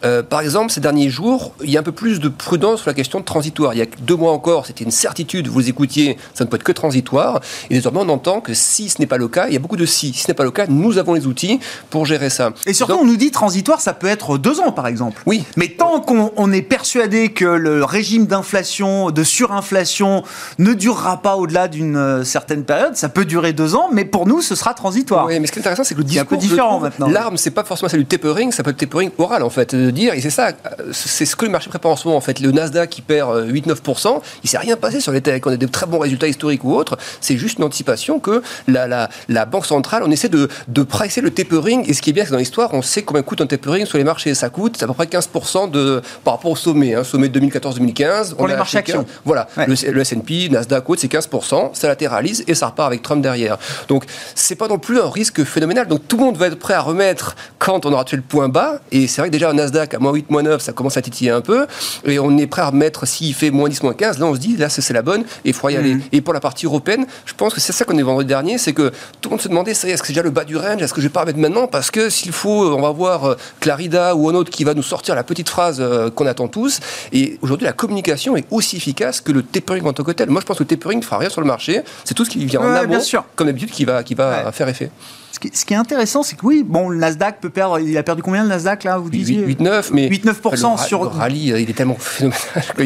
[0.05, 2.89] euh, par exemple, ces derniers jours, il y a un peu plus de prudence sur
[2.89, 3.73] la question de transitoire.
[3.73, 6.63] Il y a deux mois encore, c'était une certitude, vous écoutiez, ça ne peut être
[6.63, 7.39] que transitoire.
[7.71, 9.77] Et désormais, on entend que si ce n'est pas le cas, il y a beaucoup
[9.77, 10.13] de si.
[10.13, 12.51] Si ce n'est pas le cas, nous avons les outils pour gérer ça.
[12.65, 15.21] Et surtout, on nous dit transitoire, ça peut être deux ans, par exemple.
[15.25, 15.43] Oui.
[15.55, 20.23] Mais tant qu'on est persuadé que le régime d'inflation, de surinflation,
[20.59, 24.27] ne durera pas au-delà d'une euh, certaine période, ça peut durer deux ans, mais pour
[24.27, 25.25] nous, ce sera transitoire.
[25.25, 26.21] Oui, mais ce qui est intéressant, c'est que le discours.
[26.21, 27.07] un peu différent maintenant.
[27.07, 29.89] L'arme, c'est pas forcément celle du tapering, ça peut être tapering oral, en fait, de
[29.89, 30.51] dire, et c'est ça,
[30.91, 32.39] c'est ce que le marché prépare en ce moment, en fait.
[32.39, 35.45] Le Nasdaq qui perd 8-9%, euh, il s'est rien passé sur les techs.
[35.47, 36.97] On a des très bons résultats historiques ou autres.
[37.21, 41.21] C'est juste une anticipation que la, la, la, Banque centrale, on essaie de, de pricer
[41.21, 41.89] le tapering.
[41.89, 43.97] Et ce qui est bien, c'est dans l'histoire, on sait combien coûte un tapering sur
[43.97, 44.33] les marchés.
[44.33, 46.95] Ça coûte à peu près 15% de, par rapport au sommet.
[46.95, 48.35] Hein, sommet 2014-2015.
[48.35, 49.05] Pour les marchés actions.
[49.25, 49.47] Voilà.
[49.57, 51.71] Le, le S&P, Nasdaq, c'est 15%.
[51.73, 53.57] Ça latéralise et ça repart avec Trump derrière.
[53.87, 54.05] Donc,
[54.35, 55.87] c'est pas non plus un risque phénoménal.
[55.87, 58.49] Donc, tout le monde va être prêt à remettre quand on aura tué le point
[58.49, 58.79] bas.
[58.91, 61.01] Et c'est vrai que déjà, un Nasdaq à moins 8, moins 9, ça commence à
[61.01, 61.67] titiller un peu.
[62.05, 64.19] Et on est prêt à remettre s'il fait moins 10, moins 15.
[64.19, 65.95] Là, on se dit, là, c'est la bonne et il faut y aller.
[65.95, 66.01] Mhm.
[66.11, 68.73] Et pour la partie européenne, je pense que c'est ça qu'on est vendredi dernier, c'est
[68.73, 70.81] que tout le monde se demandait, est-ce que c'est déjà le bas du range?
[70.81, 71.67] Est-ce que je vais pas remettre maintenant?
[71.67, 74.83] Parce que s'il faut, on va voir euh, Clarida ou un autre qui va nous
[74.83, 76.79] sortir la petite phrase euh, qu'on attend tous.
[77.11, 80.29] Et aujourd'hui, la communication est aussi efficace que le tapering en tant que tel.
[80.29, 81.81] Moi, je pense que le tapering ne fera rien sur le marché.
[82.03, 82.99] C'est tout ce qui vient en amont,
[83.35, 84.91] comme d'habitude, qui va, qui va faire effet.
[85.31, 87.79] Ce qui, est intéressant, c'est que oui, bon, le Nasdaq peut perdre.
[87.79, 89.45] Il a perdu combien le Nasdaq là Vous disiez?
[89.45, 91.03] 8-9, mais 8-9% sur.
[91.03, 92.41] Le rallye, il est tellement phénoménal.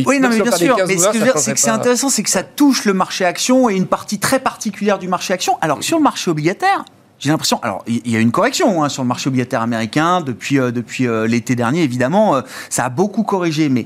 [0.05, 0.77] Oui, non, mais bien sûr.
[0.85, 2.93] Mais ce que je veux dire, c'est que c'est intéressant, c'est que ça touche le
[2.93, 5.57] marché action et une partie très particulière du marché action.
[5.61, 6.83] Alors que sur le marché obligataire,
[7.21, 7.59] j'ai l'impression.
[7.61, 11.07] Alors, il y a une correction hein, sur le marché obligataire américain depuis euh, depuis
[11.07, 11.83] euh, l'été dernier.
[11.83, 13.85] Évidemment, euh, ça a beaucoup corrigé, mais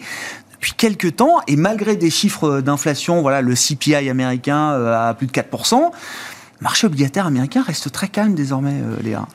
[0.54, 5.32] depuis quelques temps, et malgré des chiffres d'inflation, voilà, le CPI américain à plus de
[5.32, 5.50] 4
[6.60, 9.28] le marché obligataire américain reste très calme désormais, euh, Léa.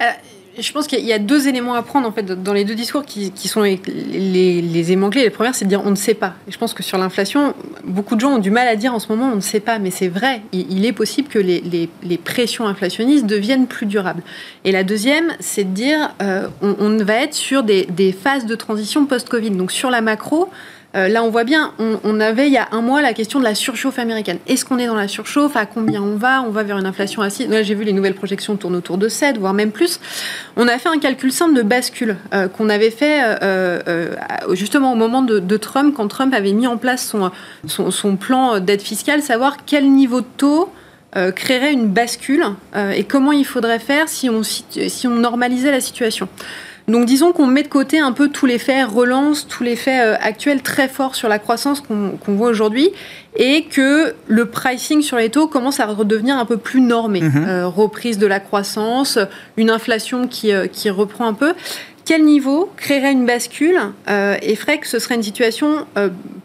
[0.59, 3.05] Je pense qu'il y a deux éléments à prendre en fait dans les deux discours
[3.05, 5.25] qui, sont les, les, éléments clés.
[5.25, 6.35] Le premier, c'est de dire on ne sait pas.
[6.49, 8.99] Et je pense que sur l'inflation, beaucoup de gens ont du mal à dire en
[8.99, 10.43] ce moment on ne sait pas, mais c'est vrai.
[10.53, 14.23] Il, est possible que les, pressions inflationnistes deviennent plus durables.
[14.65, 18.55] Et la deuxième, c'est de dire euh, on, va être sur des, des phases de
[18.55, 19.51] transition post-Covid.
[19.51, 20.51] Donc sur la macro,
[20.97, 23.45] euh, là, on voit bien, on, avait il y a un mois la question de
[23.45, 24.39] la surchauffe américaine.
[24.49, 25.55] Est-ce qu'on est dans la surchauffe?
[25.55, 26.43] À combien on va?
[26.43, 27.49] On va vers une inflation assise?
[27.49, 30.01] Là, j'ai vu les nouvelles projections tournent autour de 7, voire même plus.
[30.57, 34.17] On a fait un calcul simple de bascule euh, qu'on avait fait euh,
[34.53, 37.31] justement au moment de, Trump, quand Trump avait mis en place son,
[37.69, 40.73] son, plan d'aide fiscale, savoir quel niveau de taux
[41.35, 42.45] créerait une bascule
[42.95, 46.29] et comment il faudrait faire si on, si on normalisait la situation.
[46.91, 50.05] Donc disons qu'on met de côté un peu tous les faits relance, tous les faits
[50.05, 52.91] euh, actuels très forts sur la croissance qu'on voit aujourd'hui
[53.37, 57.21] et que le pricing sur les taux commence à redevenir un peu plus normé.
[57.21, 57.45] Mhm.
[57.47, 59.19] Euh, reprise de la croissance,
[59.57, 61.55] une inflation qui, euh, qui reprend un peu
[62.05, 65.87] quel niveau créerait une bascule et ferait que ce serait une situation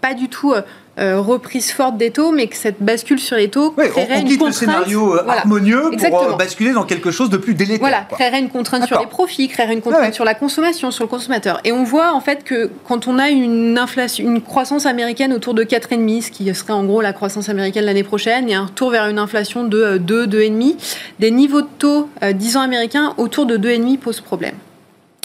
[0.05, 0.61] pas du tout euh,
[0.97, 4.47] reprise forte des taux, mais que cette bascule sur les taux créerait on, une contrainte.
[4.47, 7.79] le scénario euh, harmonieux pour euh, basculer dans quelque chose de plus délétère.
[7.79, 11.09] Voilà, créerait une contrainte sur les profits, créerait une contrainte sur la consommation, sur le
[11.09, 11.59] consommateur.
[11.63, 15.53] Et on voit en fait que quand on a une inflation, une croissance américaine autour
[15.53, 18.89] de 4,5, ce qui serait en gros la croissance américaine l'année prochaine, et un retour
[18.89, 20.75] vers une inflation de 2, 2,5,
[21.19, 24.55] des niveaux de taux 10 ans américains autour de 2,5 posent problème.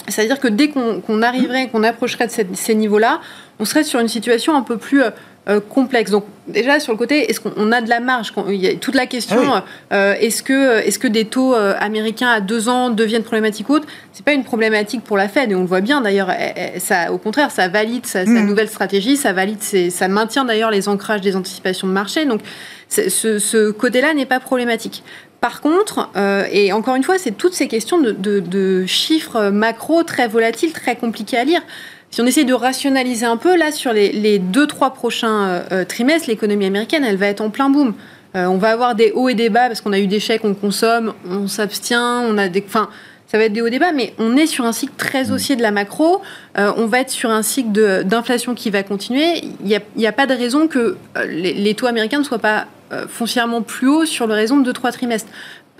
[0.07, 3.21] C'est-à-dire que dès qu'on arriverait, qu'on approcherait de ces niveaux-là,
[3.59, 5.03] on serait sur une situation un peu plus
[5.51, 6.11] euh, complexe.
[6.11, 8.95] Donc déjà sur le côté, est-ce qu'on a de la marge Il y a toute
[8.95, 12.89] la question, ah euh, est-ce que, est que des taux euh, américains à deux ans
[12.89, 13.87] deviennent problématiques ou autres?
[14.13, 16.31] C'est pas une problématique pour la Fed et on le voit bien d'ailleurs.
[16.77, 18.45] Ça, au contraire, ça valide sa, hmm.
[18.45, 22.25] nouvelle stratégie, ça valide, ça maintient d'ailleurs les ancrages des anticipations de marché.
[22.25, 22.41] Donc
[22.89, 25.03] ce, côté-là n'est pas problématique.
[25.41, 26.09] Par contre,
[26.51, 30.95] et encore une fois, c'est toutes ces questions de, de chiffres macro très volatiles, très
[30.95, 31.61] compliqués à lire
[32.11, 35.85] si on essaie de rationaliser un peu, là, sur les, deux, trois prochains euh, euh,
[35.85, 37.93] trimestres, l'économie américaine, elle va être en plein boom.
[38.35, 40.43] Euh, on va avoir des hauts et des bas parce qu'on a eu des chèques,
[40.43, 42.63] on consomme, on s'abstient, on a des.
[42.67, 42.89] Enfin,
[43.27, 45.25] ça va être des hauts et des bas, mais on est sur un cycle très
[45.25, 45.31] mm.
[45.31, 46.21] haussier de la macro.
[46.57, 49.41] on va être sur un cycle d'inflation qui va continuer.
[49.63, 50.97] Il n'y a, pas de raison que
[51.29, 52.67] les, taux américains ne soient pas
[53.07, 55.29] foncièrement plus hauts sur le raison de deux, trois trimestres.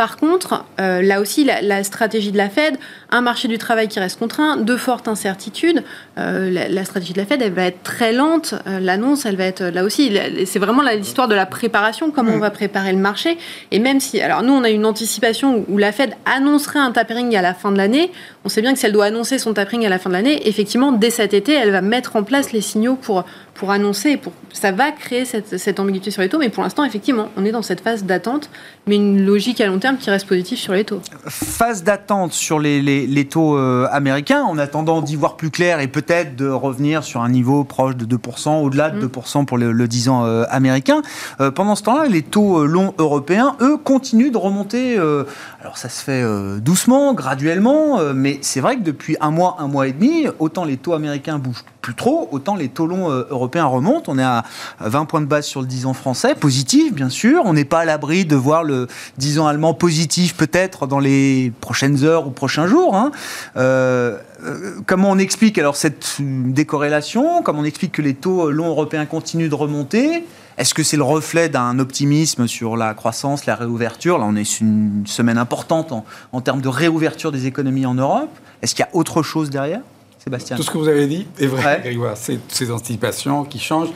[0.01, 2.79] Par contre, euh, là aussi, la, stratégie de la Fed,
[3.11, 5.83] un marché du travail qui reste contraint, de fortes incertitudes,
[6.17, 8.55] euh, la, stratégie de la Fed, elle va être très lente.
[8.67, 10.17] Euh, l'annonce, elle va être là aussi.
[10.45, 13.37] C'est vraiment l'histoire de la préparation, comment on va préparer le marché.
[13.71, 17.35] Et même si, alors nous, on a une anticipation où la Fed annoncerait un tapering
[17.35, 18.11] à la fin de l'année,
[18.45, 20.47] on sait bien que si elle doit annoncer son tapering à la fin de l'année,
[20.47, 24.17] effectivement, dès cet été, elle va mettre en place les signaux pour, pour annoncer.
[24.17, 27.45] Pour, ça va créer cette, cette ambiguïté sur les taux, mais pour l'instant, effectivement, on
[27.45, 28.49] est dans cette phase d'attente,
[28.87, 31.01] mais une logique à long terme qui reste positive sur les taux.
[31.27, 35.87] Phase d'attente sur les, les, taux euh, américains, en attendant d'y voir plus clair et
[35.87, 39.45] peut-être de revenir sur un niveau proche de 2%, au-delà de 2% mm.
[39.45, 41.01] pour le, 10 ans euh, américain.
[41.39, 44.97] Euh, pendant ce temps-là, les taux longs européens, eux, continuent de remonter.
[44.97, 46.23] alors ça se fait
[46.59, 50.77] doucement, graduellement, mais c'est vrai que depuis un mois, un mois et demi, autant les
[50.77, 54.11] taux américains bougent plus trop, autant les taux longs européens remontent.
[54.11, 54.43] On est à
[54.79, 57.41] 20 points de base sur le 10 ans français, positif bien sûr.
[57.45, 58.87] On n'est pas à l'abri de voir le
[59.17, 62.90] 10 ans allemand positif peut-être dans les prochaines heures ou prochains jours.
[62.93, 63.11] Hein.
[63.57, 67.43] Euh, euh, comment on explique alors cette décorrélation?
[67.43, 70.25] Comment on explique que les taux longs européens continuent de remonter?
[70.57, 74.17] Est-ce que c'est le reflet d'un optimisme sur la croissance, la réouverture?
[74.17, 75.93] Là, on est sur une semaine importante
[76.31, 78.29] en, termes de réouverture des économies en Europe.
[78.61, 79.81] Est-ce qu'il y a autre chose derrière?
[80.23, 80.55] Sébastien.
[80.55, 81.81] Tout ce que vous avez dit est vrai,
[82.15, 83.93] C'est ces anticipations qui changent.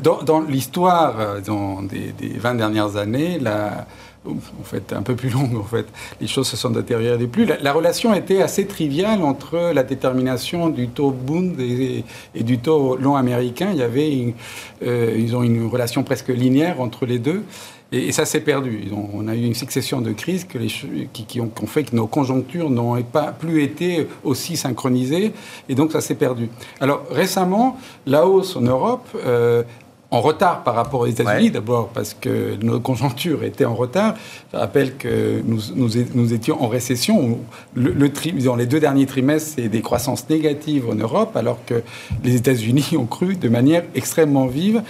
[0.00, 1.40] Dans, l'histoire euh,
[1.88, 3.86] des, des, 20 dernières années, la,
[4.28, 5.86] en fait, un peu plus longue, en fait.
[6.20, 7.46] Les choses se sont détériorées plus.
[7.46, 13.16] La, relation était assez triviale entre la détermination du taux Bund et, du taux long
[13.16, 13.68] américain.
[13.72, 14.34] Il y avait
[14.82, 17.44] euh, ils ont une relation presque linéaire entre les deux.
[17.90, 18.84] Et, ça s'est perdu.
[19.14, 23.32] On a eu une succession de crises qui, ont, fait que nos conjonctures n'ont pas
[23.32, 25.32] plus été aussi synchronisées,
[25.68, 26.50] et donc ça s'est perdu.
[26.80, 29.62] Alors récemment, la hausse en Europe euh,
[30.10, 34.14] en retard par rapport aux États-Unis, d'abord parce que nos conjonctures étaient en retard.
[34.52, 37.38] Je rappelle que nous, nous, étions en récession.
[37.74, 38.08] Le,
[38.42, 41.82] dans les deux derniers trimestres, c'est des croissances négatives en Europe, alors que
[42.24, 44.82] les États-Unis ont cru de manière extrêmement vive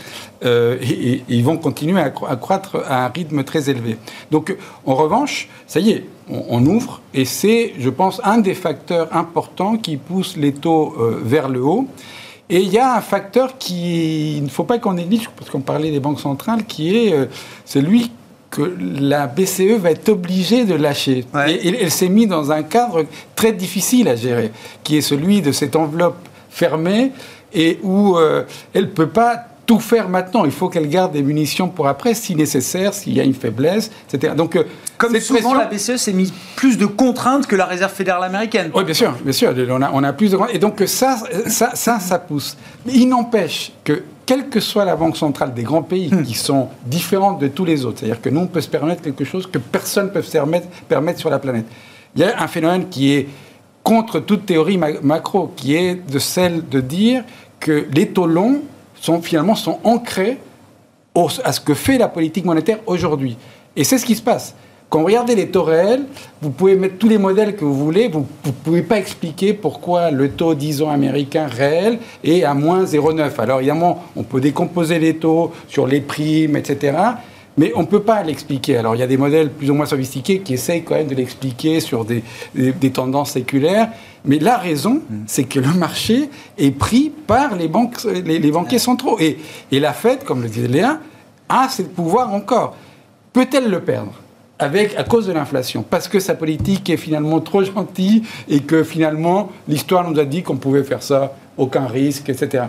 [0.45, 3.97] euh, et, ils vont continuer à, croître à un rythme très élevé.
[4.31, 9.09] Donc, en revanche, ça y est, on, ouvre et c'est, je pense, un des facteurs
[9.17, 11.89] importants qui pousse les taux euh, vers le haut.
[12.51, 15.91] Et il y a un facteur qui ne faut pas qu'on néglige, parce qu'on parlait
[15.91, 17.27] des banques centrales, qui est euh,
[17.65, 18.11] celui
[18.51, 18.63] que
[19.01, 21.27] la BCE va être obligée de lâcher.
[21.47, 24.51] Et, elle s'est mise dans un cadre très difficile à gérer,
[24.83, 26.17] qui est celui de cette enveloppe
[26.49, 27.13] fermée
[27.53, 30.47] et où euh, elle ne peut pas tout faire maintenant.
[30.47, 33.91] Il faut qu'elle garde des munitions pour après, si nécessaire, s'il y a une faiblesse,
[34.11, 34.33] etc.
[34.35, 34.65] Donc, euh,
[34.97, 38.71] comme souvent, la BCE s'est mis plus de contraintes que la Réserve fédérale américaine.
[38.75, 39.55] Oui, bien sûr, bien sûr.
[39.69, 42.57] On a, on a plus de Et donc ça, ça, ça, ça pousse.
[42.87, 46.23] Mais il n'empêche que quelle que soit la banque centrale des grands pays hmm.
[46.23, 49.25] qui sont différentes de tous les autres, c'est-à-dire que nous, on peut se permettre quelque
[49.25, 51.67] chose que personne ne peut se permettre, permettre sur la planète.
[52.17, 53.29] Il y a un phénomène qui est
[53.83, 57.23] contre toute théorie macro, qui est de celle de dire
[57.61, 58.63] que les taux longs
[59.01, 60.39] sont finalement sont ancrés
[61.45, 63.37] à ce que fait la politique monétaire aujourd'hui.
[63.75, 64.55] Et c'est ce qui se passe.
[64.89, 66.05] Quand vous regardez les taux réels,
[66.41, 70.11] vous pouvez mettre tous les modèles que vous voulez, vous ne pouvez pas expliquer pourquoi
[70.11, 73.31] le taux 10 ans américain réel est à moins 0,9.
[73.39, 76.97] Alors évidemment, on peut décomposer les taux sur les primes, etc.
[77.59, 78.79] Mais on ne peut pas l'expliquer.
[78.79, 81.15] Alors il y a des modèles plus ou moins sophistiqués qui essayent quand même de
[81.15, 82.23] l'expliquer sur des,
[82.93, 83.91] tendances séculaires.
[84.25, 85.25] Mais la raison, mm.
[85.27, 89.19] c'est que le marché est pris par les, banques, les, banquiers centraux.
[89.19, 89.39] Et,
[89.73, 91.01] et, la Fed, comme le disait Léa,
[91.49, 92.77] a ce pouvoir encore.
[93.33, 94.13] Peut-elle le perdre
[94.61, 98.83] avec, à cause de l'inflation, parce que sa politique est finalement trop gentille et que
[98.83, 102.65] finalement l'histoire nous a dit qu'on pouvait faire ça, aucun risque, etc.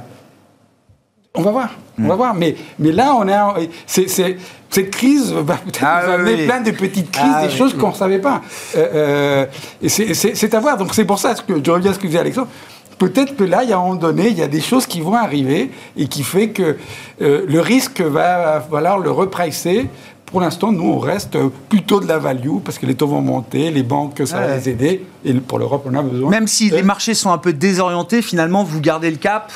[1.39, 2.17] On va voir, on va mm.
[2.17, 2.34] voir.
[2.34, 3.56] Mais, mais là, on a,
[3.88, 7.95] cette crise va peut-être ah amener plein de petites crises, ah des choses qu'on ne
[7.95, 8.41] savait pas.
[8.75, 9.45] Euh,
[9.82, 10.78] euh, c'est à voir.
[10.78, 12.49] Donc c'est pour ça que je reviens à ce que disait Alexandre.
[12.97, 14.99] Peut-être que là, il y a un moment donné, il y a des choses qui
[14.99, 16.75] vont arriver et qui fait que
[17.21, 19.88] euh, le risque va falloir le repricer
[20.30, 21.38] pour l'instant, nous, on reste
[21.69, 24.69] plutôt de la value parce que les taux vont monter, les banques, ça va les
[24.69, 25.06] aider.
[25.25, 26.30] Et pour l'Europe, on a besoin.
[26.30, 29.52] Même si les marchés sont un peu désorientés, finalement, vous gardez le cap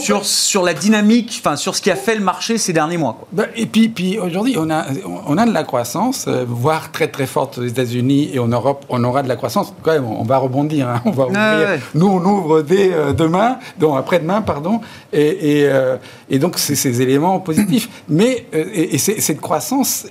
[0.00, 3.18] sur, sur la dynamique, enfin sur ce qui a fait le marché ces derniers mois.
[3.32, 4.86] Bah, et puis, puis aujourd'hui, on a,
[5.26, 8.84] on a de la croissance, euh, voire très très forte aux États-Unis et en Europe,
[8.88, 9.72] on aura de la croissance.
[9.82, 11.02] Quand même, on va rebondir, hein.
[11.04, 11.80] on va ouvrir.
[11.94, 14.80] Nous, on ouvre dès euh, demain, donc après-demain, pardon,
[15.12, 15.96] et, et, euh,
[16.28, 17.88] et donc c'est ces éléments positifs.
[18.08, 20.06] Mais et, cette croissance,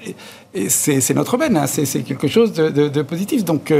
[0.69, 1.67] c'est notre hein.
[1.67, 3.43] c'est quelque chose de, de, de, positif.
[3.43, 3.73] Donc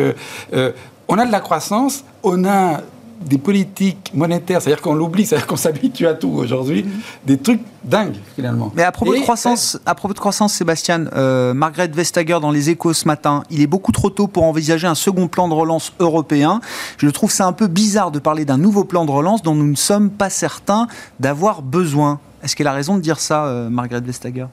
[1.08, 2.82] on a de la croissance, on a
[3.26, 6.86] des politiques monétaires, c'est-à-dire qu'on l'oublie, c'est-à-dire qu'on s'habitue à tout aujourd'hui,
[7.26, 8.72] des trucs dingues finalement.
[8.76, 12.70] Mais à propos de croissance, à propos de croissance, Sébastien, euh, Margaret Vestager dans les
[12.70, 15.94] Échos ce matin, il est beaucoup trop tôt pour envisager un second plan de relance
[16.00, 16.62] européen.
[16.98, 19.68] Je trouve ça un peu bizarre de parler d'un nouveau plan de relance dont nous
[19.68, 20.88] ne sommes pas certains
[21.20, 22.20] d'avoir besoin.
[22.44, 24.46] Est-ce qu'elle a raison de dire ça, euh, Margaret Vestager?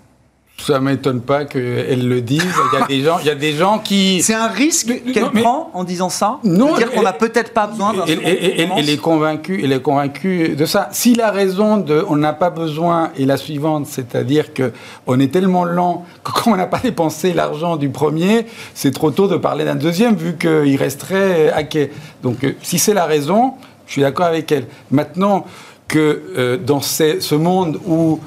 [0.56, 2.42] Ça m'étonne pas qu'elle le dise.
[2.72, 4.22] Il y a des gens, il y a des gens qui.
[4.22, 7.92] C'est un risque qu'elle prend en disant ça Non, dire qu'on n'a peut-être pas besoin
[7.92, 10.88] d'un Elle, est convaincue, elle est convaincue de ça.
[10.92, 14.72] S'il a raison de, on n'a pas besoin, et la suivante, c'est-à-dire que
[15.06, 19.10] on est tellement lent que quand on n'a pas dépensé l'argent du premier, c'est trop
[19.10, 21.90] tôt de parler d'un deuxième vu qu'il resterait hacké.
[22.22, 23.54] Donc, euh, si c'est la raison,
[23.86, 24.66] je suis d'accord avec elle.
[24.90, 25.44] Maintenant
[25.88, 28.18] que euh, dans ces- ce monde où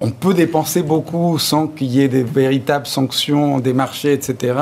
[0.00, 4.54] on peut dépenser beaucoup sans qu'il y ait des véritables sanctions des marchés, etc.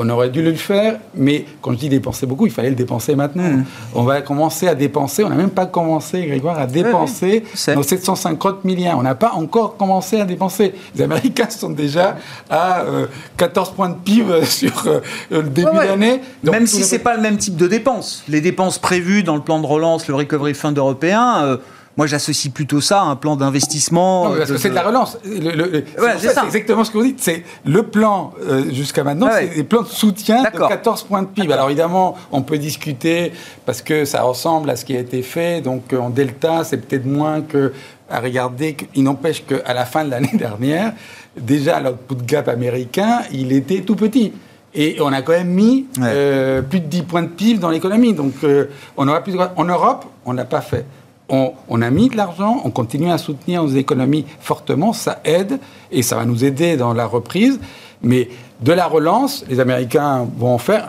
[0.00, 3.16] On aurait dû le faire, mais quand je dis dépenser beaucoup, il fallait le dépenser
[3.16, 3.42] maintenant.
[3.42, 3.64] Mmh.
[3.96, 7.74] On va commencer à dépenser, on n'a même pas commencé, Grégoire, à dépenser sais.
[7.74, 8.96] nos 750 milliards.
[8.98, 10.72] On n'a pas encore commencé à dépenser.
[10.94, 12.16] Les Américains sont déjà
[12.48, 13.06] à euh,
[13.38, 15.00] 14 points de PIB sur euh,
[15.30, 15.86] le début Ouais, ouais.
[15.88, 16.20] d'année.
[16.44, 18.22] Même si le- c'est pas le même type de dépenses.
[18.28, 21.56] Les dépenses prévues dans le plan de relance, le Recovery Fund européen, euh,
[21.98, 24.32] moi j'associe plutôt ça à un plan d'investissement.
[24.32, 25.18] Euh, que c'est de la relance.
[25.24, 27.20] Le- le- le- c'est Ouais, exactement ce que vous dites.
[27.20, 29.48] C'est le plan euh, jusqu'à maintenant, Ah ouais.
[29.50, 30.68] c'est des plans de soutien de D'accord.
[30.68, 31.52] 14 points de PIB.
[31.52, 33.32] Alors évidemment, on peut discuter
[33.66, 35.60] parce que ça ressemble à ce qui a été fait.
[35.60, 37.72] Donc euh, en delta, c'est peut-être moins que
[38.08, 38.76] à regarder.
[38.94, 40.92] Il n'empêche qu'à la fin de l'année dernière,
[41.36, 44.32] déjà l'output gap américain, il était tout petit.
[44.72, 46.04] Et on a quand même mis Ouais.
[46.06, 48.12] euh, plus de 10 points de PIB dans l'économie.
[48.14, 49.38] Donc euh, on aura plus de...
[49.56, 50.84] En Europe, on n'a pas fait.
[51.28, 55.58] On, on a mis de l'argent, on continue à soutenir nos économies fortement, ça aide
[55.92, 57.60] et ça va nous aider dans la reprise.
[58.02, 58.28] Mais
[58.60, 60.88] de la relance, les Américains vont en faire.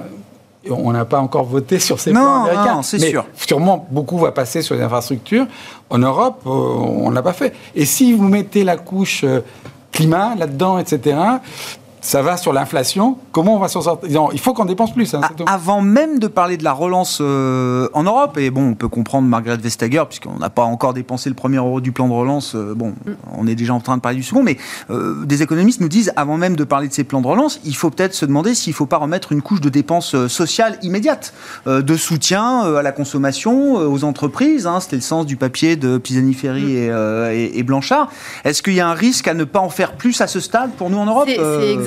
[0.70, 2.76] On n'a pas encore voté sur ces Non, plans américains.
[2.76, 3.26] non, c'est mais sûr.
[3.36, 5.46] Sûrement, beaucoup va passer sur les infrastructures.
[5.90, 7.54] En Europe, euh, on ne l'a pas fait.
[7.76, 9.40] Et si vous mettez la couche euh,
[9.92, 11.18] climat là-dedans, etc.,
[12.02, 13.18] ça va sur l'inflation.
[13.32, 14.10] Comment on va s'en sortir?
[14.12, 15.14] Non, Il faut qu'on dépense plus.
[15.14, 15.46] hein, A- c'est tout.
[15.48, 19.28] Avant même de parler de la relance euh, en Europe, et bon, on peut comprendre
[19.28, 22.74] Margaret Vestager, puisqu'on n'a pas encore dépensé le premier euro du plan de relance, euh,
[22.76, 22.94] bon,
[23.38, 24.58] on est déjà en train de parler du second, mais
[24.90, 27.76] euh, des économistes nous disent, avant même de parler de ces plans de relance, il
[27.76, 31.34] faut peut-être se demander s'il ne faut pas remettre une couche de dépenses sociales immédiates,
[31.68, 35.36] euh, de soutien euh, à la consommation, euh, aux entreprises, hein, c'était le sens du
[35.36, 38.10] papier de Pisani-Ferry et, euh, et- et Blanchard.
[38.46, 40.72] Est-ce qu'il y a un risque à ne pas en faire plus à ce stade
[40.78, 41.28] pour nous en Europe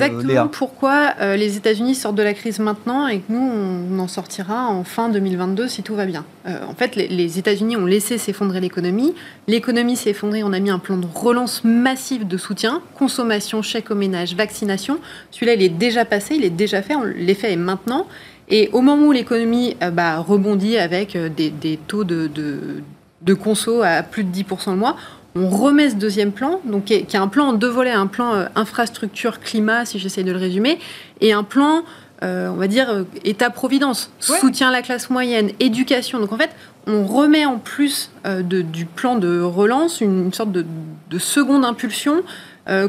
[0.07, 3.99] exactement Léa pourquoi euh, les États-Unis sortent de la crise maintenant et que nous, on
[3.99, 6.25] en sortira en fin 2022 si tout va bien.
[6.47, 9.13] Euh, en fait, les, les États-Unis ont laissé s'effondrer l'économie.
[9.47, 13.91] L'économie s'est effondrée, on a mis un plan de relance massif de soutien, consommation, chèque
[13.91, 14.99] aux ménages, vaccination.
[15.31, 18.07] Celui-là, il est déjà passé, il est déjà fait, l'effet est maintenant.
[18.49, 22.83] Et au moment où l'économie euh, bah, rebondit avec des, des taux de, de,
[23.21, 24.95] de conso à plus de 10% le mois,
[25.35, 27.91] on remet ce deuxième plan, donc qui est, qui est un plan en deux volets,
[27.91, 30.79] un plan euh, infrastructure climat, si j'essaie de le résumer,
[31.21, 31.83] et un plan,
[32.23, 34.37] euh, on va dire, euh, État-providence, Ouais.
[34.39, 36.19] soutien à la classe moyenne, éducation.
[36.19, 36.51] Donc en fait,
[36.85, 40.65] on remet en plus euh, de- du plan de relance une, une sorte de,
[41.09, 42.23] de seconde impulsion.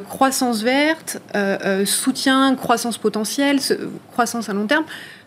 [0.09, 1.20] croissance verte,
[1.84, 3.74] soutien, croissance potentielle, ce-
[4.12, 4.84] croissance à long terme.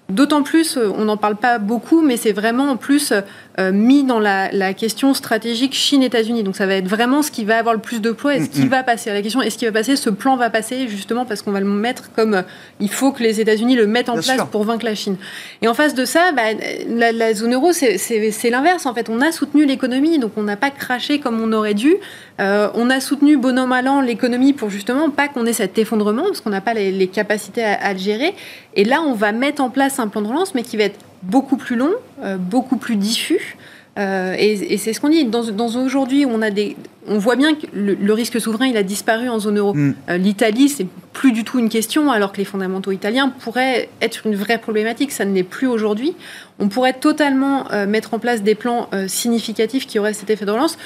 [0.09, 3.11] D'autant plus, euh, on n'en parle pas beaucoup, mais c'est vraiment en plus
[3.59, 6.43] euh, mis dans la, la question stratégique Chine-États-Unis.
[6.43, 8.49] Donc ça va être vraiment ce qui va avoir le plus de poids et ce
[8.49, 8.69] qui Mm, mm.
[8.69, 9.11] va passer.
[9.11, 9.97] La question, est-ce qui va passer?
[9.97, 12.41] Ce plan va passer justement parce qu'on va le mettre comme euh,
[12.79, 14.47] il faut que les États-Unis le mettent en Bien place sûr.
[14.47, 15.17] pour vaincre la Chine.
[15.61, 16.43] Et en face de ça, bah,
[16.87, 18.85] la, la zone euro, c'est l'inverse.
[18.85, 21.95] En fait, on a soutenu l'économie, donc on n'a pas craché comme on aurait dû.
[22.39, 25.77] Euh, on a soutenu bon an mal an l'économie pour justement pas qu'on ait cet
[25.77, 28.33] effondrement, parce qu'on n'a pas les, les capacités à, à le gérer.
[28.75, 30.99] Et là, on va mettre en place un plan de relance, mais qui va être
[31.23, 31.91] beaucoup plus long,
[32.23, 33.57] euh, beaucoup plus diffus.
[33.97, 35.25] Euh, et et c'est ce qu'on dit.
[35.25, 36.77] Dans, dans aujourd'hui, on a des,
[37.07, 39.73] on voit bien que le, le risque souverain, il a disparu en zone euro.
[39.73, 39.95] Mm.
[40.09, 44.27] Euh, L'Italie, c'est plus du tout une question, alors que les fondamentaux italiens pourraient être
[44.27, 45.11] une vraie problématique.
[45.11, 46.13] Ça ne l'est plus aujourd'hui.
[46.59, 50.51] On pourrait totalement euh, mettre en place des plans significatifs qui auraient cet effet de
[50.51, 50.77] relance.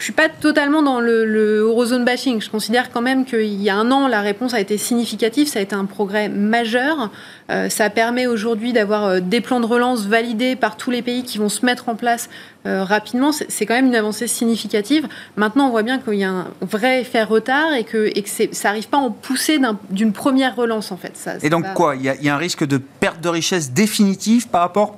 [0.00, 2.40] Je suis pas totalement dans le, le eurozone bashing.
[2.40, 5.46] Je considère quand même qu'il y a un an, la réponse a été significative.
[5.46, 7.10] Ça a été un progrès majeur.
[7.50, 11.22] Euh, ça permet aujourd'hui d'avoir euh, des plans de relance validés par tous les pays
[11.22, 12.30] qui vont se mettre en place
[12.66, 13.30] euh, rapidement.
[13.32, 15.06] C'est quand même une avancée significative.
[15.36, 18.28] Maintenant, on voit bien qu'il y a un vrai effet retard et que, et que
[18.30, 21.14] c'est- ça n'arrive pas en poussée d'un- d'une première relance, en fait.
[21.14, 21.94] Ça- Et donc quoi?
[21.96, 24.96] Il y, a, il y a un risque de perte de richesse définitive par rapport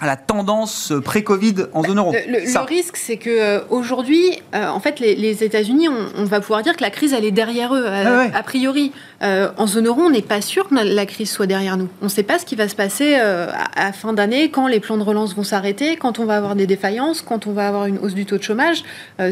[0.00, 2.12] à la tendance pré-Covid en zone euro.
[2.12, 4.22] Le, le risque, c'est que euh, aujourd'hui,
[4.54, 7.24] euh, en fait, les, les États-Unis, on, on, va pouvoir dire que la crise, elle
[7.24, 8.30] est derrière eux, euh, Ah ouais.
[8.34, 8.92] a priori.
[9.22, 11.88] Euh, en zone euro, on n'est pas sûr que la crise soit derrière nous.
[12.00, 14.80] On ne sait pas ce qui va se passer à, à fin d'année, quand les
[14.80, 17.84] plans de relance vont s'arrêter, quand on va avoir des défaillances, quand on va avoir
[17.86, 18.82] une hausse du taux de chômage.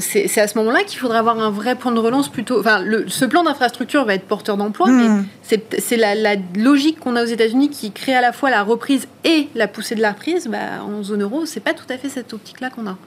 [0.01, 2.61] C'est c'est à ce moment-là qu'il faudra avoir un vrai plan de relance plutôt.
[2.61, 5.19] Enfin, le, ce plan d'infrastructure va être porteur d'emploi, Mmh.
[5.19, 8.51] mais c'est c'est la, la logique qu'on a aux États-Unis qui crée à la fois
[8.51, 10.47] la reprise et la poussée de la reprise.
[10.49, 12.99] Bah, en zone euro, c'est pas tout à fait cette optique-là qu'on a.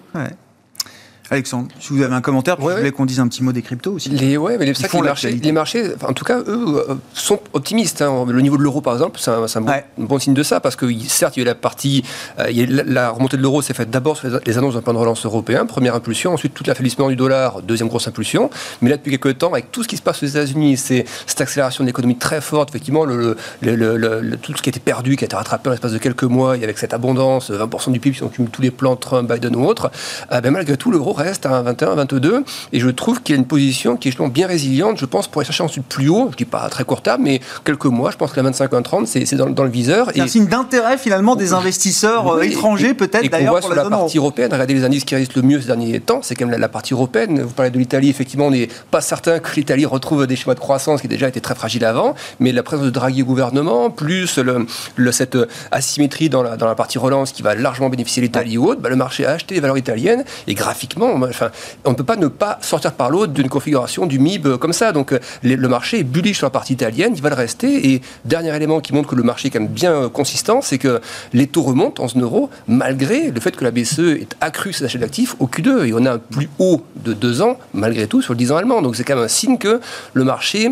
[1.31, 3.61] Alexandre, si vous avez un commentaire, Ouais, je voulais qu'on dise un petit mot des
[3.61, 4.09] cryptos aussi.
[4.09, 8.01] Les, ouais, mais les, ça, marchés, les marchés, en tout cas, eux, euh, sont optimistes.
[8.01, 8.25] hein.
[8.27, 9.85] Le niveau de l'euro, par exemple, c'est un, bon, Ouais.
[9.99, 12.03] un bon signe de ça, parce que certes, il y a eu la partie,
[12.39, 14.37] euh, il y a eu la, la remontée de l'euro s'est faite d'abord sur les,
[14.45, 17.87] les annonces d'un plan de relance européen, première impulsion, ensuite tout l'affaiblissement du dollar, deuxième
[17.87, 18.49] grosse impulsion.
[18.81, 21.39] Mais là, depuis quelques temps, avec tout ce qui se passe aux États-Unis, c'est cette
[21.39, 24.71] accélération de l'économie très forte, effectivement, le, le- le- le- le- tout ce qui a
[24.71, 27.51] été perdu, qui a été rattrapé en l'espace de quelques mois, et avec cette abondance,
[27.51, 29.91] 20% du PIB, si on cumule tous les plans Trump, Biden ou autres,
[30.33, 32.43] euh, ben, malgré tout, l'euro reste à 21, 22,
[32.73, 35.27] et je trouve qu'il y a une position qui est justement bien résiliente, je pense,
[35.27, 37.85] pour aller chercher ensuite plus haut, je dis pas à très court terme, mais quelques
[37.85, 40.09] mois, je pense que la 25, 30, c'est c'est dans, dans le viseur.
[40.13, 43.75] C'est un signe d'intérêt finalement des investisseurs euh, Oui, étrangers peut-être d'ailleurs voit pour sur
[43.75, 44.03] la la zone euro.
[44.03, 46.51] partie européenne, regardez les indices qui résistent le mieux ces derniers temps, c'est quand même
[46.51, 47.41] la, la partie européenne.
[47.41, 50.59] Vous parlez de l'Italie, effectivement, on n'est pas certain que l'Italie retrouve des schémas de
[50.59, 54.37] croissance qui déjà étaient très fragiles avant, mais la présence de Draghi au gouvernement, plus
[54.37, 54.65] le,
[54.95, 55.37] le- cette
[55.71, 58.89] asymétrie dans la, dans la partie relance qui va largement bénéficier l'Italie ou autre, bah,
[58.89, 62.57] le marché a acheté les valeurs italiennes et graphiquement, on ne peut pas ne pas
[62.61, 64.91] sortir par l'autre d'une configuration du MIB comme ça.
[64.91, 67.91] Donc euh, le marché est bullish sur la partie italienne, il va le rester.
[67.91, 70.77] Et dernier élément qui montre que le marché est quand même bien euh, consistant, c'est
[70.77, 71.01] que
[71.33, 72.21] les taux remontent en zone
[72.67, 75.85] malgré le fait que la BCE ait accru ses achats d'actifs au Q2.
[75.85, 78.57] Et on a un plus haut de deux ans malgré tout sur le 10 ans
[78.57, 78.81] allemand.
[78.81, 79.81] Donc c'est quand même un signe que
[80.13, 80.71] le marché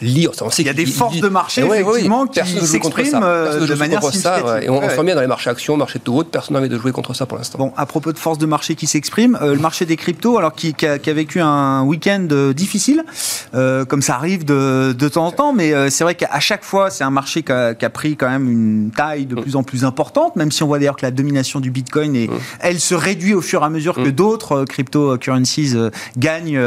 [0.00, 0.30] lire.
[0.42, 3.20] On sait Il y a des forces il- de marché, Ouais, ouais, effectivement, qui s'expriment,
[3.22, 4.44] euh, de manière ça, significative.
[4.46, 4.64] ouais.
[4.66, 6.60] Et on, on sent bien dans les marchés actions, marché de taux haute, personne n'a
[6.60, 7.58] envie de jouer contre ça pour l'instant.
[7.58, 10.52] Bon, à propos de force de marché qui s'exprime, euh, le marché des cryptos, alors
[10.54, 13.02] qui, qui a, qui a vécu un week-end euh, difficile,
[13.54, 16.90] euh, comme ça arrive de, de temps en temps, mais c'est vrai qu'à chaque fois,
[16.90, 19.62] c'est un marché qui a, qui a pris quand même une taille de plus en
[19.62, 22.28] plus importante, même si on voit d'ailleurs que la domination du Bitcoin, est,
[22.60, 25.74] elle se réduit au fur et à mesure que d'autres euh, cryptocurrencies
[26.16, 26.60] gagnent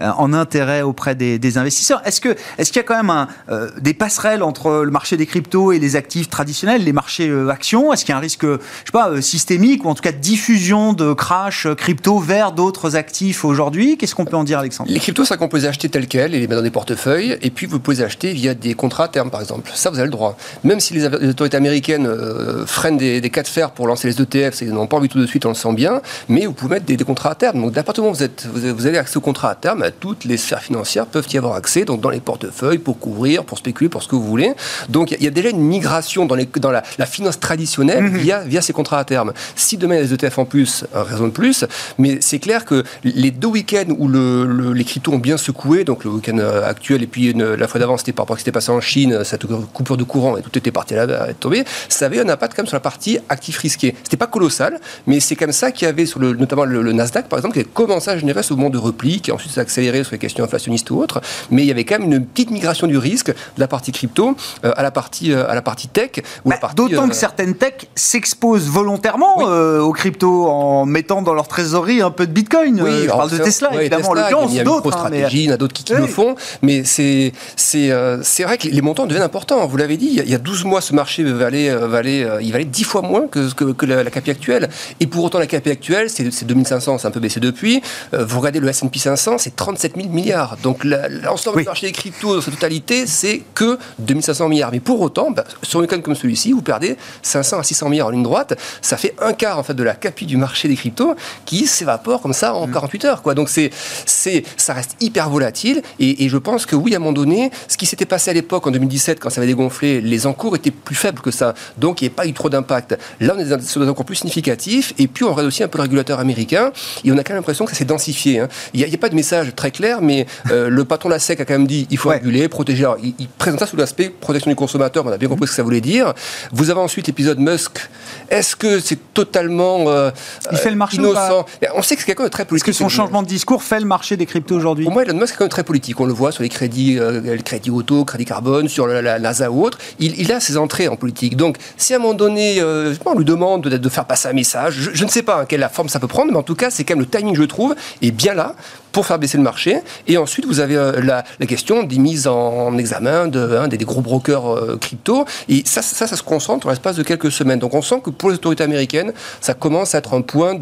[0.00, 2.00] en intérêt auprès des, des investisseurs.
[2.04, 2.36] Est-ce que
[2.68, 5.72] est-ce qu'il y a quand même un, euh, des passerelles entre le marché des cryptos
[5.72, 7.94] et les actifs traditionnels, les marchés euh, actions?
[7.94, 10.12] Est-ce qu'il y a un risque, je sais pas, euh, systémique ou en tout cas
[10.12, 13.96] de diffusion de crash euh, crypto vers d'autres actifs aujourd'hui?
[13.96, 14.90] Qu'est-ce qu'on peut en dire, Alexandre?
[14.92, 17.38] Les cryptos, ça qu'on peut les acheter tels quels et les mettre dans des portefeuilles.
[17.40, 19.70] Et puis, vous pouvez les acheter via des contrats à terme, par exemple.
[19.74, 20.36] Ça, vous avez le droit.
[20.64, 24.54] Même si les, autorités américaines euh, freinent des, cas de fer pour lancer les ETF,
[24.54, 26.02] c'est n'ont pas envie tout de suite, on le sent bien.
[26.28, 27.60] Mais vous pouvez mettre des, contrats à terme.
[27.62, 31.06] Donc, où vous, êtes, vous avez- accès aux contrats à terme, toutes les sphères financières
[31.06, 31.84] peuvent y avoir accès.
[31.84, 32.48] Donc, dans les portefeuilles,
[32.78, 34.52] pour couvrir, pour spéculer, pour ce que vous voulez.
[34.88, 38.40] Donc, il y a- déjà une migration dans, les, dans la, la finance traditionnelle via,
[38.40, 39.32] via ces contrats à terme.
[39.56, 41.64] Si demain, il y a des ETF en plus, raison de plus.
[41.98, 45.84] Mais c'est clair que les deux week-ends où le- le- les cryptos ont bien secoué,
[45.84, 48.38] donc le week-end euh, actuel et puis une- la fois d'avant, c'était par rapport à
[48.38, 51.02] ce qui s'était passé en Chine, cette coupure de courant et tout était parti là,
[51.02, 53.94] à être tombé, ça avait un impact quand même sur la partie actifs risqués.
[54.02, 56.92] C'était pas colossal, mais c'est comme ça qu'il y avait sur le, notamment le, le
[56.92, 59.60] Nasdaq, par exemple, qui a commencé à générer ce mouvement de repli, qui ensuite s'est
[59.60, 62.47] accéléré sur les questions inflationnistes ou autres, mais il y avait quand même une petite
[62.50, 65.88] migration du risque de la partie crypto euh, à la partie euh, à la partie
[65.88, 66.10] tech
[66.44, 69.44] ou Bah, la partie, D'autant euh, que certaines techs s'exposent volontairement Oui.
[69.48, 72.80] euh, aux cryptos en mettant dans leur trésorerie un peu de Bitcoin.
[72.80, 74.96] Euh, je parle de Tesla, ouais, évidemment, Tesla, l'occurrence, Il y a d'autres.
[74.96, 76.00] hein, mais- MicroStrategy, il y en a d'autres qui, qui Oui.
[76.00, 79.66] le font, mais c'est c'est euh, c'est vrai que les montants deviennent importants.
[79.66, 81.86] Vous l'avez dit, il y a- il y a 12 mois, ce marché valait, euh,
[81.88, 84.68] valait, euh, il valait 10 fois moins que, que, que la, la CAPI actuelle.
[85.00, 87.82] Et pour autant, la CAPI actuelle, c'est c'est 2500, c'est un peu baissé depuis.
[88.14, 90.56] Euh, vous regardez le S&P 500, c'est 37 000 milliards.
[90.62, 91.62] Donc l'ensemble Oui.
[91.62, 94.70] du marché des cryptos dans sa totalité, c'est que 2500 milliards.
[94.72, 98.08] Mais pour autant, bah, sur un week-end comme celui-ci, vous perdez 500 à 600 milliards
[98.08, 98.58] en ligne droite.
[98.82, 101.14] Ça fait un quart en fait de la CAPI du marché des cryptos
[101.44, 103.22] qui s'évapore comme ça en 48 heures.
[103.22, 103.34] Quoi.
[103.34, 103.70] Donc c'est,
[104.06, 105.82] c'est, ça reste hyper volatile.
[105.98, 108.34] Et, et je pense que oui, à un moment donné, ce qui s'était passé à
[108.34, 111.54] l'époque en 2017 quand ça avait dégonflé, les encours étaient plus faibles que ça.
[111.78, 112.98] Donc il n'y a pas eu trop d'impact.
[113.20, 114.92] Là, on est sur des encours plus significatifs.
[114.98, 116.72] Et puis on regarde aussi un peu le régulateur américain.
[117.04, 118.40] Et on a quand même l'impression que ça s'est densifié.
[118.40, 118.48] hein.
[118.74, 121.40] Il n'y a pas de message très clair, mais euh, le patron de la SEC
[121.40, 122.20] a quand même dit il faut Ouais.
[122.28, 122.84] Réguler, protéger.
[122.84, 125.04] Alors, il, il présente ça sous l'aspect protection du consommateur.
[125.06, 126.12] On a bien compris ce que ça voulait dire.
[126.52, 127.88] Vous avez ensuite l'épisode Musk.
[128.30, 130.10] Est-ce que c'est totalement euh,
[130.52, 132.66] Il fait le marché innocent On sait que c'est quelqu'un de très Est-ce politique.
[132.66, 135.34] que son changement de discours fait le marché des cryptos aujourd'hui Pour moi, Elon Musk
[135.34, 135.98] est quand même très politique.
[136.00, 139.18] On le voit sur les crédits, euh, le crédit auto, crédit carbone, sur la, la
[139.18, 139.78] NASA ou autre.
[139.98, 141.36] Il, il a ses entrées en politique.
[141.36, 144.32] Donc, si à un moment donné, euh, on lui demande de, de faire passer un
[144.32, 146.42] message, je, je ne sais pas hein, quelle la forme ça peut prendre, mais en
[146.42, 148.54] tout cas, c'est quand même le timing, je trouve, est bien là
[148.92, 149.78] pour faire baisser le marché.
[150.06, 153.68] Et ensuite, vous avez euh, la, la question des mises mise en examen de, hein,
[153.68, 155.24] des, gros brokers crypto.
[155.48, 157.58] Et ça, ça, ça se concentre en l'espace de quelques semaines.
[157.58, 160.54] Donc on sent que pour les autorités américaines, ça commence à être un point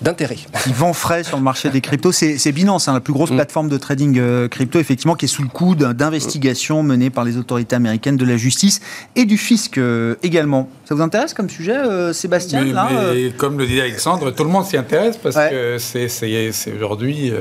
[0.00, 0.36] d'intérêt.
[0.62, 2.12] Qui vend frais sur le marché des cryptos.
[2.12, 3.36] C'est Binance, hein, la plus grosse mm.
[3.36, 7.76] plateforme de trading crypto, effectivement, qui est sous le coup d'investigations menées par les autorités
[7.76, 8.80] américaines de la justice
[9.16, 9.78] et du fisc
[10.22, 10.68] également.
[10.84, 11.76] Ça vous intéresse comme sujet,
[12.12, 17.32] Sébastien mais, Comme le dit Alexandre, tout le monde s'y intéresse parce que c'est aujourd'hui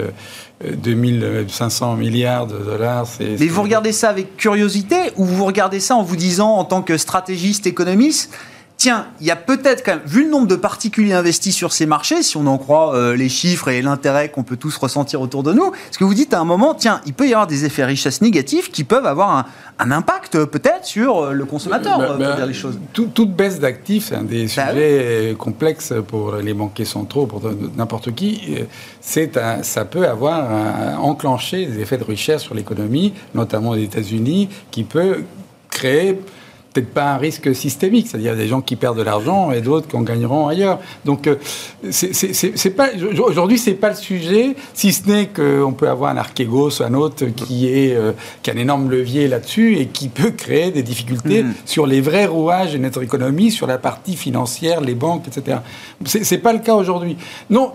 [0.63, 3.07] 2500 euh, milliards de dollars.
[3.19, 6.81] Mais vous regardez ça avec curiosité ou vous regardez ça en vous disant, en tant
[6.81, 8.31] que stratégiste économiste,
[8.77, 11.85] tiens, il y a peut-être quand même, vu le nombre de particuliers investis sur ces
[11.85, 15.43] marchés, si on en croit euh, les chiffres et l'intérêt qu'on peut tous ressentir autour
[15.43, 17.65] de nous, ce que vous dites à un moment, tiens, il peut y avoir des
[17.65, 19.45] effets richesse négatifs qui peuvent avoir
[19.79, 22.79] un, impact euh, peut-être sur euh, le consommateur, bah, bah, dire les choses.
[22.93, 27.41] toute baisse d'actifs, c'est un des bah sujets complexes pour les banquiers centraux, pour
[27.75, 28.57] n'importe qui.
[29.01, 34.83] C'est ça peut avoir enclenché des effets de richesse sur l'économie, notamment aux États-Unis, qui
[34.83, 35.23] peut
[35.69, 36.19] créer
[36.77, 39.95] peut-être pas un risque systémique, c'est-à-dire des gens qui perdent de l'argent et d'autres qui
[39.95, 40.79] en gagneront ailleurs.
[41.05, 41.35] Donc, euh,
[41.89, 46.83] c'est pas aujourd'hui, c'est pas le sujet, si ce n'est qu'on peut avoir un Archegos,
[46.83, 48.11] un autre qui est euh,
[48.43, 51.53] qui a un énorme levier là-dessus et qui peut créer des difficultés mm.
[51.65, 55.57] sur les vrais rouages de notre économie, sur la partie financière, les banques, etc.
[56.05, 57.17] C'est pas le cas aujourd'hui.
[57.49, 57.73] Non,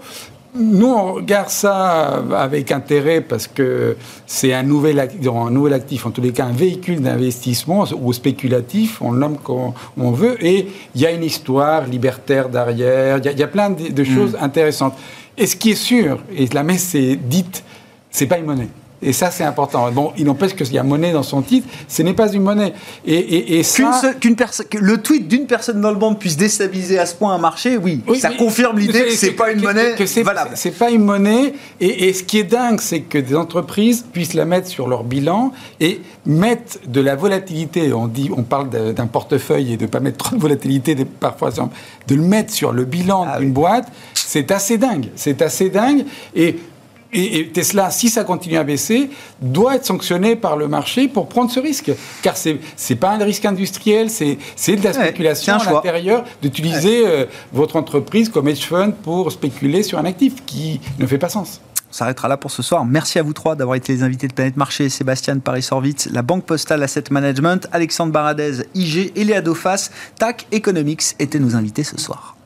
[0.55, 3.96] nous, on regarde ça avec intérêt parce que
[4.26, 9.00] c'est un nouvel, un nouvel actif, en tous les cas un véhicule d'investissement ou spéculatif,
[9.00, 13.38] on le nomme comme on veut, et il y a une histoire libertaire derrière, il
[13.38, 14.44] y, a plein de, choses mm.
[14.44, 14.94] intéressantes.
[15.38, 17.64] Et ce qui est sûr, et la messe est dite,
[18.11, 18.68] c'est pas une monnaie.
[19.03, 19.90] Et ça, c'est important.
[19.90, 21.66] Bon, il n'empêche qu'il y a monnaie dans son titre.
[21.88, 22.72] Ce n'est pas une monnaie.
[23.05, 24.12] Et, et, ça...
[24.14, 27.76] que le tweet d'une personne dans le monde puisse déstabiliser à ce point un marché,
[27.76, 30.53] oui, ça confirme l'idée que c'est pas une monnaie que c'est, valable.
[30.55, 31.55] C'est pas une monnaie.
[31.80, 35.53] Et, ce qui est dingue, c'est que des entreprises puissent la mettre sur leur bilan
[35.80, 37.92] et mettre de la volatilité.
[37.92, 42.14] On dit, on parle d'un portefeuille et de pas mettre trop de volatilité, parfois de
[42.14, 43.88] le mettre sur le bilan ah d'une boîte.
[44.14, 45.09] C'est assez dingue.
[45.16, 46.05] C'est assez dingue.
[46.34, 46.57] Et
[47.13, 49.11] et, Tesla, si ça continue à baisser,
[49.41, 51.93] doit être sanctionné par le marché pour prendre ce risque.
[52.23, 54.37] Car ce n'est pas un risque industriel, c'est
[54.77, 59.99] de la spéculation à l'intérieur d'utiliser euh, votre entreprise comme hedge fund pour spéculer sur
[59.99, 61.61] un actif qui ne fait pas sens.
[61.91, 62.87] On s'arrêtera là pour ce soir.
[62.87, 64.89] Merci à vous trois d'avoir été les invités de Planète Marché.
[64.89, 70.47] Sébastien Paris Sorvitz, la Banque Postale Asset Management, Alexandre Baradez, IG et Léa Dauphas, TAC
[70.53, 72.37] Economics étaient nos invités ce soir.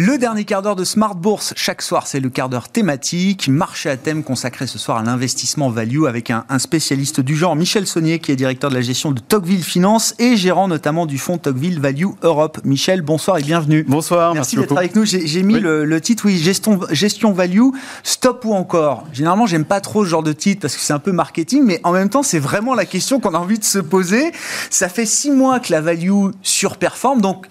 [0.00, 3.90] Le dernier quart d'heure de Smart Bourse, chaque soir, c'est le quart d'heure thématique, marché
[3.90, 8.20] à thème consacré ce soir à l'investissement value avec un, spécialiste du genre, Michel Saunier,
[8.20, 11.80] qui est directeur de la gestion de Tocqueville Finance et gérant notamment du fonds Tocqueville
[11.80, 12.60] Value Europe.
[12.62, 13.84] Michel, bonsoir et bienvenue.
[13.88, 15.04] Bonsoir, merci, d'être avec nous.
[15.04, 17.70] J'ai mis le, titre, oui, gestion, gestion value,
[18.04, 19.04] stop ou encore?
[19.12, 21.80] Généralement, j'aime pas trop ce genre de titre parce que c'est un peu marketing, mais
[21.82, 24.30] en même temps, c'est vraiment la question qu'on a envie de se poser.
[24.70, 27.48] Ça fait six mois que la value surperforme, donc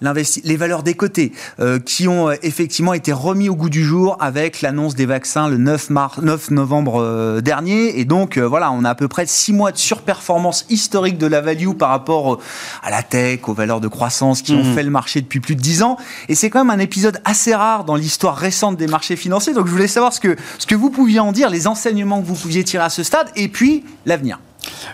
[0.00, 4.16] les valeurs des côtés, euh, qui ont euh, effectivement été remis au goût du jour
[4.20, 7.98] avec l'annonce des vaccins le 9, mars, 9 novembre euh, dernier.
[7.98, 11.40] Et donc, voilà, on a à peu près six mois de surperformance historique de la
[11.40, 12.38] value par rapport
[12.82, 14.74] à la tech, aux valeurs de croissance qui ont mmh.
[14.74, 15.96] fait le marché depuis plus de dix ans.
[16.28, 19.52] Et c'est quand même un épisode assez rare dans l'histoire récente des marchés financiers.
[19.52, 22.26] Donc, je voulais savoir ce que, ce que vous pouviez en dire, les enseignements que
[22.26, 24.38] vous pouviez tirer à ce stade, et puis l'avenir.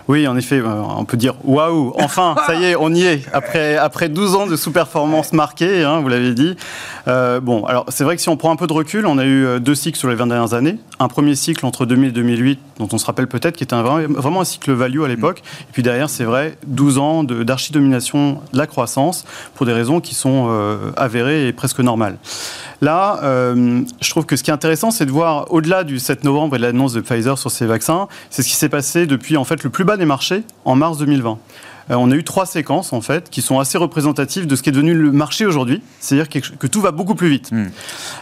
[0.07, 3.21] Oui, en effet, euh, on peut dire waouh, enfin, ça y est, on y est.
[3.33, 6.55] Après, après 12 ans de sous-performance marquée, hein, vous l'avez dit.
[7.07, 9.25] Euh, bon, alors c'est vrai que si on prend un peu de recul, on a
[9.25, 10.77] eu euh, deux cycles sur les 20 dernières années.
[10.99, 13.83] Un premier cycle entre 2000 et 2008, dont on se rappelle peut-être, qui était un,
[13.83, 15.41] vraiment un cycle value à l'époque.
[15.61, 20.15] Et puis derrière, c'est vrai, 12 ans d'archidomination de, la croissance pour des raisons qui
[20.15, 20.49] sont
[20.97, 22.17] avérées et presque normales.
[22.81, 23.19] Là,
[23.55, 26.59] je trouve que ce qui est intéressant, c'est de voir, au-delà du 7 novembre et
[26.59, 29.63] de l'annonce de Pfizer sur ces vaccins, c'est ce qui s'est passé depuis en fait
[29.63, 31.37] le plus bas des marchés en mars 2020.
[31.91, 34.69] Euh, on a eu trois séquences en fait qui sont assez représentatives de ce qui
[34.69, 37.51] est devenu le marché aujourd'hui, c'est-à-dire que, tout va beaucoup plus vite.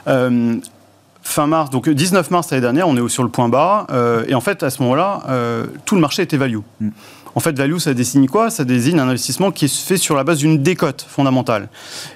[0.08, 0.56] Euh,
[1.24, 4.36] fin mars, donc 19 mars l'année dernière, on est sur le point bas, euh, et
[4.36, 5.22] en fait à ce moment-là,
[5.86, 6.60] tout le marché était value.
[6.80, 6.90] Hmm.
[7.36, 8.52] En fait, value, ça désigne quoi?
[8.52, 11.68] Ça désigne un investissement qui est fait sur la base d'une décote fondamentale.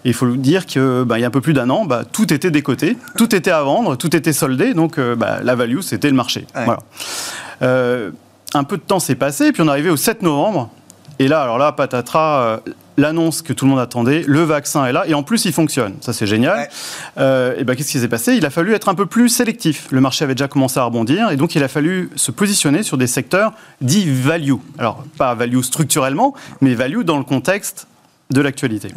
[0.06, 2.32] Et il faut dire qu'il bah, y a un peu plus d'un an, bah, tout
[2.32, 6.16] était décoté, tout était à vendre, tout était soldé, donc bah, la value, c'était le
[6.16, 6.46] marché.
[6.54, 6.82] Voilà
[8.54, 10.70] un peu de temps s'est passé, puis on est arrivé au 7 novembre.
[11.20, 12.58] Et là, alors là, patatras, euh,
[12.98, 15.96] l'annonce que tout le monde attendait, le vaccin est là, et en plus il fonctionne.
[16.02, 16.68] Ça c'est génial.
[17.18, 18.36] Euh, et ben qu'est-ce qui s'est passé?
[18.36, 19.88] Il a fallu être un peu plus sélectif.
[19.92, 22.98] Le marché avait déjà commencé à rebondir, et donc il a fallu se positionner sur
[22.98, 24.56] des secteurs dits value.
[24.78, 27.88] Alors pas value structurellement, mais value dans le contexte
[28.32, 28.90] de l'actualité.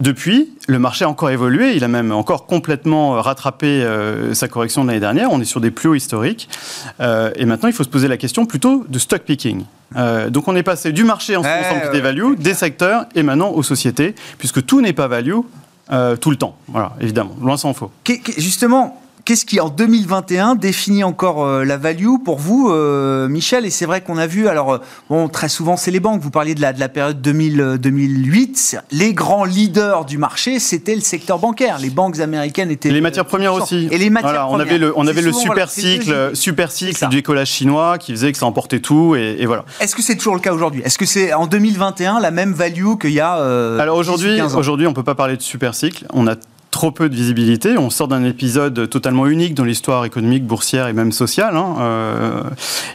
[0.00, 4.82] Depuis, le marché a encore évolué, il a même encore complètement rattrapé euh, sa correction
[4.84, 6.48] de l'année dernière, on est sur des plus hauts historiques,
[7.00, 9.64] euh, et maintenant il faut se poser la question plutôt de stock picking.
[9.96, 12.54] Euh, donc on est passé du marché en ce Ouais, qui ouais, des values, des
[12.54, 15.34] secteurs, et maintenant aux sociétés, puisque tout n'est pas value
[15.90, 17.90] euh, tout le temps, voilà, évidemment, loin s'en faut.
[18.36, 23.66] Justement, qu'est-ce qui, en 2021, définit encore euh, la value pour vous, euh, Michel?
[23.66, 24.78] Et c'est vrai qu'on a vu, alors, euh,
[25.10, 26.22] bon, très souvent, c'est les banques.
[26.22, 28.56] Vous parliez de la, de la période 2000, euh, 2008.
[28.56, 31.78] C'est- Les grands leaders du marché, c'était le secteur bancaire.
[31.78, 32.88] Les banques américaines étaient.
[32.88, 33.86] Et les matières premières aussi.
[33.90, 34.66] Et les matières Voilà, on premières.
[34.66, 38.32] avait le, on avait le super voilà, cycle, super cycle du décollage chinois qui faisait
[38.32, 39.66] que ça emportait tout, et, et voilà.
[39.80, 40.80] Est-ce que c'est toujours le cas aujourd'hui?
[40.86, 44.00] Est-ce que c'est en 2021 la même value qu'il y a euh, Alors 10 ou
[44.00, 44.58] aujourd'hui, 15 ans?
[44.58, 46.06] aujourd'hui, on peut pas parler de super cycle.
[46.14, 46.34] On a
[46.70, 47.78] trop peu de visibilité.
[47.78, 51.56] On sort d'un épisode totalement unique dans l'histoire économique, boursière et même sociale.
[51.56, 52.42] hein, euh,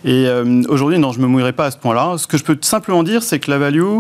[0.06, 2.18] et euh, aujourd'hui, non, je me mouillerai pas à ce point-là.
[2.18, 4.00] Ce que je peux simplement dire, c'est que la value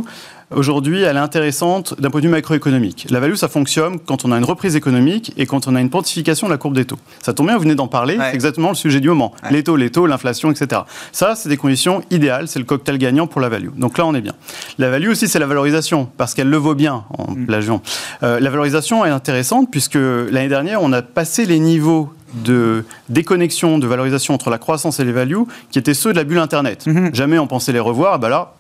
[0.56, 3.08] Aujourd'hui, elle est intéressante d'un point de vue macroéconomique.
[3.10, 5.89] La value, ça fonctionne quand on a une reprise économique et quand on a une
[5.89, 6.97] pontification de la courbe des taux.
[7.22, 8.26] Ça tombe bien, vous venez d'en parler, Ouais.
[8.30, 9.34] c'est exactement le sujet du moment.
[9.43, 9.51] Ouais.
[9.51, 10.82] Les taux, les taux, l'inflation, etc.
[11.12, 13.70] Ça, c'est des conditions idéales, c'est le cocktail gagnant pour la value.
[13.78, 14.34] Donc là, on est bien.
[14.78, 17.45] La value aussi, c'est la valorisation, parce qu'elle le vaut bien, en Mm.
[17.45, 17.82] plagiant.
[18.24, 22.12] Euh, la valorisation est intéressante, puisque l'année dernière, on a passé les niveaux
[22.45, 25.38] de déconnexion, de valorisation entre la croissance et les values,
[25.72, 26.86] qui étaient ceux de la bulle Internet.
[26.88, 27.14] Mhm.
[27.14, 28.54] Jamais on pensait les revoir, bah là,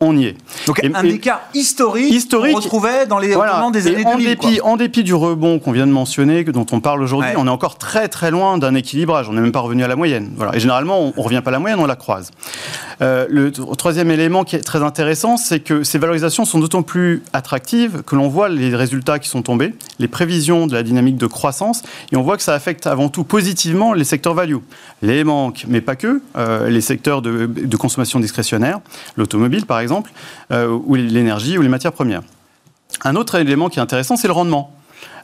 [0.00, 0.36] on y est.
[0.66, 2.52] Donc Et- un et- écart historique, Historique.
[2.54, 4.26] qu'on retrouvait dans les moment des Et années en 2000.
[4.28, 4.66] dépit, quoi.
[4.70, 7.36] en dépit du rebond qu'on vient de mentionner, dont on parle aujourd'hui, Ouais.
[7.38, 9.28] on est encore très très loin d'un équilibrage.
[9.28, 10.32] On n'est même pas revenu à la moyenne.
[10.36, 10.54] Voilà.
[10.54, 12.30] Et généralement, on ne revient pas à la moyenne, on la croise.
[13.02, 17.22] Euh, le troisième élément qui est très intéressant, c'est que ces valorisations sont d'autant plus
[17.32, 21.26] attractives que l'on voit les résultats qui sont tombés, les prévisions de la dynamique de
[21.26, 21.82] croissance,
[22.12, 24.56] et on voit que ça affecte avant tout positivement les secteurs value.
[25.02, 28.80] Les banques, mais pas que, euh, les secteurs de, de consommation discrétionnaire,
[29.16, 29.85] l'automobile par exemple,
[30.52, 32.22] euh, ou l'énergie ou les matières premières.
[33.04, 34.72] Un autre élément qui est intéressant, c'est le rendement.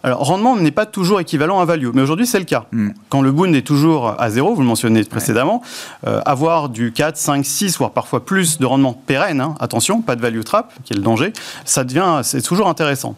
[0.05, 2.65] Alors, rendement n'est pas toujours équivalent à value, mais aujourd'hui, c'est le cas.
[2.73, 2.91] Mm.
[3.09, 5.63] Quand le boon est toujours à zéro, vous le mentionnez précédemment,
[6.07, 10.17] euh, avoir du 4, 5, 6, voire parfois plus de rendement pérenne, hein, attention, pas
[10.17, 11.33] de value trap, qui est le danger,
[11.65, 13.15] ça devient, c'est toujours intéressant.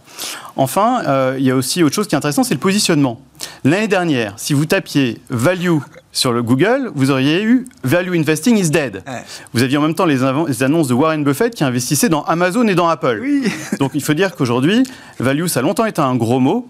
[0.57, 3.21] Enfin, euh, il y a aussi autre chose qui est intéressant, c'est le positionnement.
[3.65, 5.79] L'année dernière, si vous tapiez value
[6.13, 9.03] sur le Google, vous auriez eu value investing is dead.
[9.07, 9.25] Ouais.
[9.53, 10.23] Vous aviez en même temps les
[10.63, 13.19] annonces de Warren Buffett qui investissait dans Amazon et dans Apple.
[13.21, 13.53] Oui.
[13.81, 14.85] Donc il faut dire qu'aujourd'hui,
[15.19, 16.69] value, ça a longtemps été un gros mot.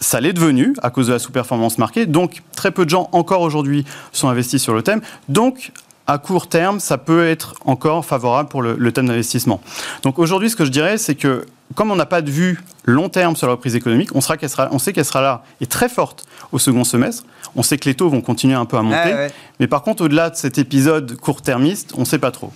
[0.00, 2.06] Ça l'est devenu à cause de la sous-performance marquée.
[2.06, 5.00] Donc très peu de gens encore aujourd'hui sont investis sur le thème.
[5.28, 5.72] Donc
[6.06, 9.60] à court terme, ça peut être encore favorable pour le, le thème d'investissement.
[10.02, 13.08] Donc aujourd'hui, ce que je dirais, c'est que comme on n'a pas de vue long
[13.08, 15.66] terme sur la reprise économique, on, sera qu'elle sera, on sait qu'elle sera là et
[15.66, 17.24] très forte au second semestre.
[17.56, 19.14] On sait que les taux vont continuer un peu à monter.
[19.14, 19.30] Ouais.
[19.60, 22.52] Mais par contre, au-delà de cet épisode court-termiste, on ne sait pas trop.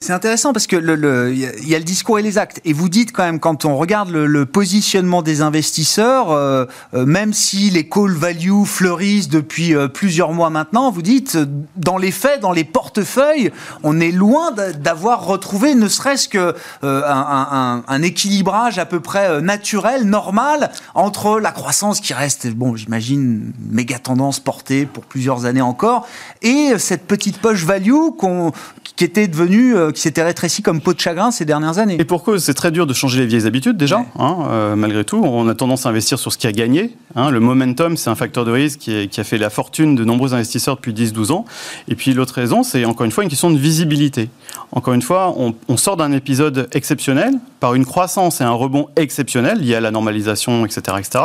[0.00, 1.44] C'est intéressant parce que le- le- y,
[1.74, 2.60] a- le discours et les actes.
[2.64, 7.04] Et vous dites quand même, quand on regarde le, le positionnement des investisseurs, euh, euh,
[7.04, 11.98] même si les call value fleurissent depuis euh, plusieurs mois maintenant, vous dites, euh, dans
[11.98, 13.50] les faits, dans les portefeuilles,
[13.82, 19.00] on est loin d'a- d'avoir retrouvé ne serait-ce que un, un- un- équilibrage à peu
[19.00, 25.44] près naturel, normal, entre la croissance qui reste, bon, j'imagine, méga tendance portée pour plusieurs
[25.44, 26.06] années encore,
[26.42, 28.52] et cette petite poche value qu'on
[28.98, 31.96] qui était devenue, euh, qui s'était rétrécie comme peau de chagrin ces dernières années.
[32.00, 34.04] Et pour cause, c'est très dur de changer les vieilles habitudes déjà, Ouais.
[34.18, 35.18] hein, euh, malgré tout.
[35.24, 36.96] On a tendance à investir sur ce qui a gagné.
[37.14, 37.30] hein.
[37.30, 40.04] Le momentum, c'est un facteur de risque qui, est- qui a fait la fortune de
[40.04, 41.44] nombreux investisseurs depuis 10-12 ans.
[41.86, 44.30] Et puis l'autre raison, c'est encore une fois une question de visibilité.
[44.72, 48.88] Encore une fois, on, on sort d'un épisode exceptionnel par une croissance et un rebond
[48.96, 50.96] exceptionnel lié à la normalisation, etc.
[50.98, 51.24] etc.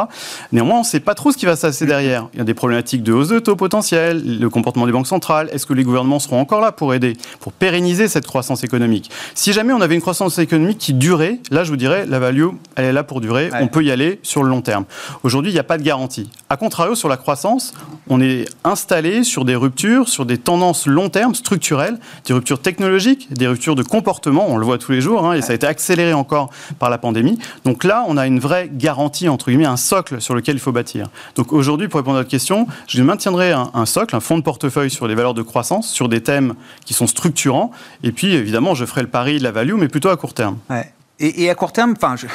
[0.52, 2.28] Néanmoins, on ne sait pas trop ce qui va se passer derrière.
[2.34, 5.50] Il y a des problématiques de hausse de taux potentiel, le comportement des banques centrales.
[5.52, 9.12] Est-ce que les gouvernements seront encore là pour aider, pour pérenniser cette croissance économique?
[9.36, 12.48] Si jamais on avait une croissance économique qui durait, là, je vous dirais, la value,
[12.76, 13.50] elle est là pour durer.
[13.52, 13.60] Ouais.
[13.62, 14.86] On peut y aller sur le long terme.
[15.24, 16.30] Aujourd'hui, il n'y a pas de garantie.
[16.50, 17.74] A contrario, sur la croissance,
[18.10, 23.32] on est installé sur des ruptures, sur des tendances long terme, structurelles, des ruptures technologiques,
[23.34, 24.46] des ruptures de comportement.
[24.50, 26.50] On le voit tous les jours, hein, et ça a été accéléré encore
[26.80, 27.38] par la pandémie.
[27.66, 30.72] Donc là, on a une vraie garantie, entre guillemets, un socle sur lequel il faut
[30.72, 31.10] bâtir.
[31.36, 34.44] Donc aujourd'hui, pour répondre à votre question, je maintiendrai un, un socle, un fonds de
[34.44, 36.56] portefeuille sur les valeurs de croissance, sur des thèmes
[36.86, 37.72] qui sont structurants.
[38.04, 40.58] Et puis, évidemment, je ferai le pari de la value, mais plutôt à court terme.
[40.70, 40.92] Ouais.
[41.20, 42.28] Et, et à court terme, enfin, je...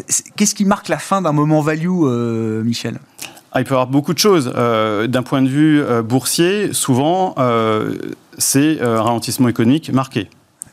[0.36, 2.98] qu'est-ce qui marque la fin d'un moment value, euh, Michel?
[3.52, 4.52] Ah, il peut y avoir beaucoup de choses.
[4.56, 7.94] Euh, D'un point de vue euh, boursier, souvent, euh,
[8.38, 10.30] c'est un ralentissement économique marqué.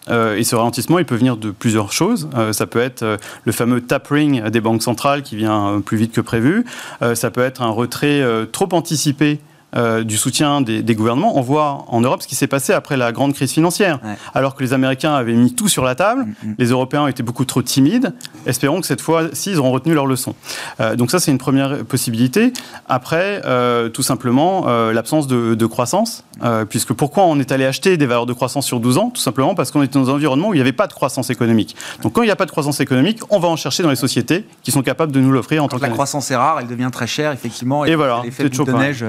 [0.10, 2.30] Euh, et ce ralentissement, il peut venir de plusieurs choses.
[2.36, 6.14] Euh, ça peut être euh, le fameux tapering des banques centrales qui vient plus vite
[6.14, 6.66] que prévu.
[7.14, 9.40] Ça peut être un retrait trop anticipé
[9.76, 11.38] euh, du soutien des, gouvernements.
[11.38, 14.00] On voit en Europe ce qui s'est passé après la grande crise financière.
[14.34, 16.56] Alors que les Américains avaient mis tout sur la table, mm, mm.
[16.58, 18.14] les Européens étaient beaucoup trop timides.
[18.48, 20.34] Espérons que cette fois-ci, ils auront retenu leur leçon.
[20.80, 22.52] Euh, donc ça, c'est une première possibilité.
[22.88, 26.24] Après, euh, tout simplement, l'absence de, de, croissance.
[26.70, 29.10] puisque pourquoi on est allé acheter des valeurs de croissance sur 12 ans?
[29.12, 31.30] Tout simplement parce qu'on était dans un environnement où il n'y avait pas de croissance
[31.30, 31.76] économique.
[32.02, 33.96] Donc quand il n'y a pas de croissance économique, on va en chercher dans les
[33.96, 35.84] sociétés qui sont capables de nous l'offrir en tant que...
[35.84, 37.86] La croissance est rare, elle devient très chère, effectivement.
[37.86, 39.06] Et, voilà, l'effet de neige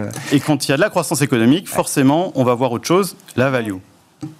[0.50, 3.50] quand il y a de la croissance économique, forcément, on va voir autre chose, la
[3.50, 3.76] value.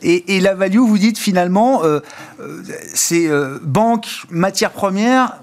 [0.03, 2.01] Et, la value, vous dites finalement, euh,
[2.41, 5.39] euh, c'est euh, banque, matière première,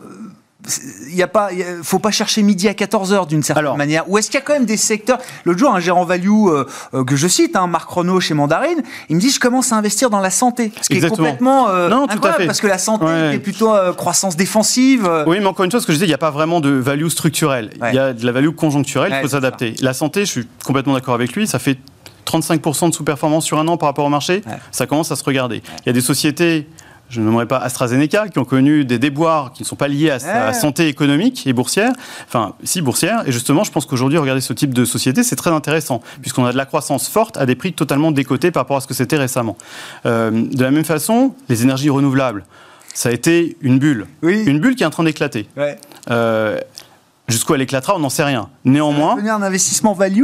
[1.08, 1.50] il y a pas,
[1.84, 4.10] faut pas chercher midi à 14h d'une certaine manière.
[4.10, 6.66] Ou est-ce qu'il y a quand même des secteurs L'autre jour, un gérant value euh,
[6.94, 9.78] euh, que je cite, hein, Marc Renault chez Mandarine, il me dit je commence à
[9.78, 12.46] investir dans la santé, ce qui est complètement euh, non, tout à fait.
[12.46, 15.10] parce que la santé est plutôt croissance défensive.
[15.28, 16.70] Oui, mais encore une fois, ce que je disais, il n'y a pas vraiment de
[16.70, 17.72] value structurelle.
[17.90, 19.76] Il y a de la value conjoncturelle, il faut s'adapter.
[19.82, 21.78] La santé, je suis complètement d'accord avec lui, ça fait
[22.26, 24.42] 35% de sous-performance sur un an par rapport au marché,
[24.72, 25.62] ça commence à se regarder.
[25.86, 26.68] Il y a des sociétés
[27.10, 30.10] je ne nommerai pas AstraZeneca, qui ont connu des déboires qui ne sont pas liés
[30.10, 31.94] à sa santé économique et boursière,
[32.28, 33.24] enfin, si boursière.
[33.28, 36.52] Et justement, je pense qu'aujourd'hui, regarder ce type de société, c'est très intéressant, puisqu'on a
[36.52, 39.18] de la croissance forte à des prix totalement décotés par rapport à ce que c'était
[39.18, 39.58] récemment.
[40.06, 42.46] Euh, de la même façon, les énergies renouvelables,
[42.94, 44.08] ça a été une bulle.
[44.24, 45.48] Une bulle qui est en train d'éclater.
[46.10, 46.60] Euh,
[47.28, 48.50] jusqu'où elle éclatera, on n'en sait rien.
[48.66, 49.10] Néanmoins.
[49.10, 50.24] Ça va devenir un investissement value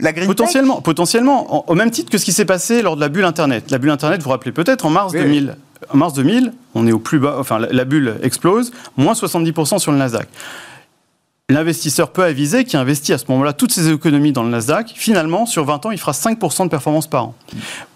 [0.00, 3.24] la potentiellement, potentiellement, au même titre que ce qui s'est passé lors de la bulle
[3.24, 3.70] Internet.
[3.70, 5.56] La bulle Internet, vous vous rappelez peut-être, en mars 2000,
[5.90, 9.92] en mars 2000, on est au plus bas, enfin la, bulle explose, moins 70% sur
[9.92, 10.28] le Nasdaq.
[11.50, 14.92] L'investisseur peut aviser qui investit à ce moment-là toutes ses économies dans le Nasdaq.
[14.94, 17.34] Finalement, sur 20 ans, il fera 5% de performance par an.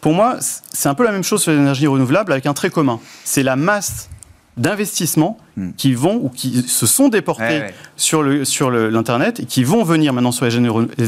[0.03, 3.01] Pour moi, c'est un peu la même chose sur l'énergie renouvelable avec un trait commun.
[3.25, 4.11] C'est la masse
[4.59, 5.71] d'investissements hmm.
[5.77, 7.63] qui vont ou qui se sont déportés
[7.97, 10.57] sur le sur l'internet et qui vont venir maintenant sur les,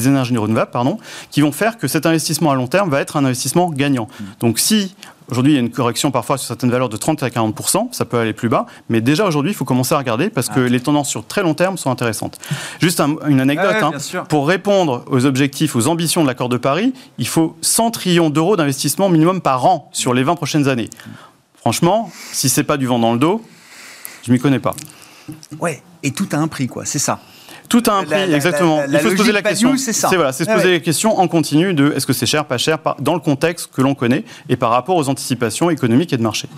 [0.08, 0.98] énergies renouvelables, pardon,
[1.30, 4.08] qui vont faire que cet investissement à long terme va être un investissement gagnant.
[4.18, 4.24] Hmm.
[4.40, 4.94] Donc si
[5.30, 8.04] Aujourd'hui, il y a une correction parfois sur certaines valeurs de 30 à 40 ça
[8.04, 10.68] peut aller plus bas, mais déjà aujourd'hui, il faut commencer à regarder parce que ah.
[10.68, 12.38] les tendances sur très long terme sont intéressantes.
[12.80, 14.24] Juste une anecdote, hein.
[14.28, 18.56] pour répondre aux objectifs, aux ambitions de l'accord de Paris, il faut 100 trillions d'euros
[18.56, 20.90] d'investissement minimum par an sur les 20 prochaines années.
[21.54, 23.42] Franchement, si c'est pas du vent dans le dos,
[24.22, 24.74] je m'y connais pas.
[25.60, 27.20] Ouais, et tout a un prix, quoi, c'est ça.
[27.70, 28.82] Tout a un prix, exactement.
[28.90, 29.76] Il faut se poser la question.
[29.76, 30.08] C'est ça.
[30.10, 32.78] C'est voilà, se poser la question en continu de est-ce que c'est cher, pas cher,
[32.98, 36.48] dans le contexte que l'on connaît et par rapport aux anticipations économiques et de marché.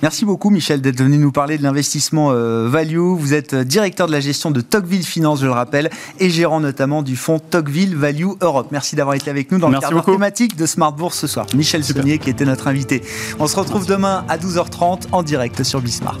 [0.00, 2.98] Merci beaucoup, Michel, d'être venu nous parler de l'investissement euh, value.
[2.98, 5.90] Vous êtes euh, directeur de la gestion de Tocqueville Finance, je le rappelle,
[6.20, 8.68] et gérant notamment du fonds Tocqueville Value Europe.
[8.70, 11.46] Merci d'avoir été avec nous dans le cadre thématique de Smart Bourse ce soir.
[11.54, 12.04] Michel Super.
[12.04, 13.02] qui était notre invité.
[13.40, 16.20] On se retrouve demain à 12h30 en direct sur Bismart.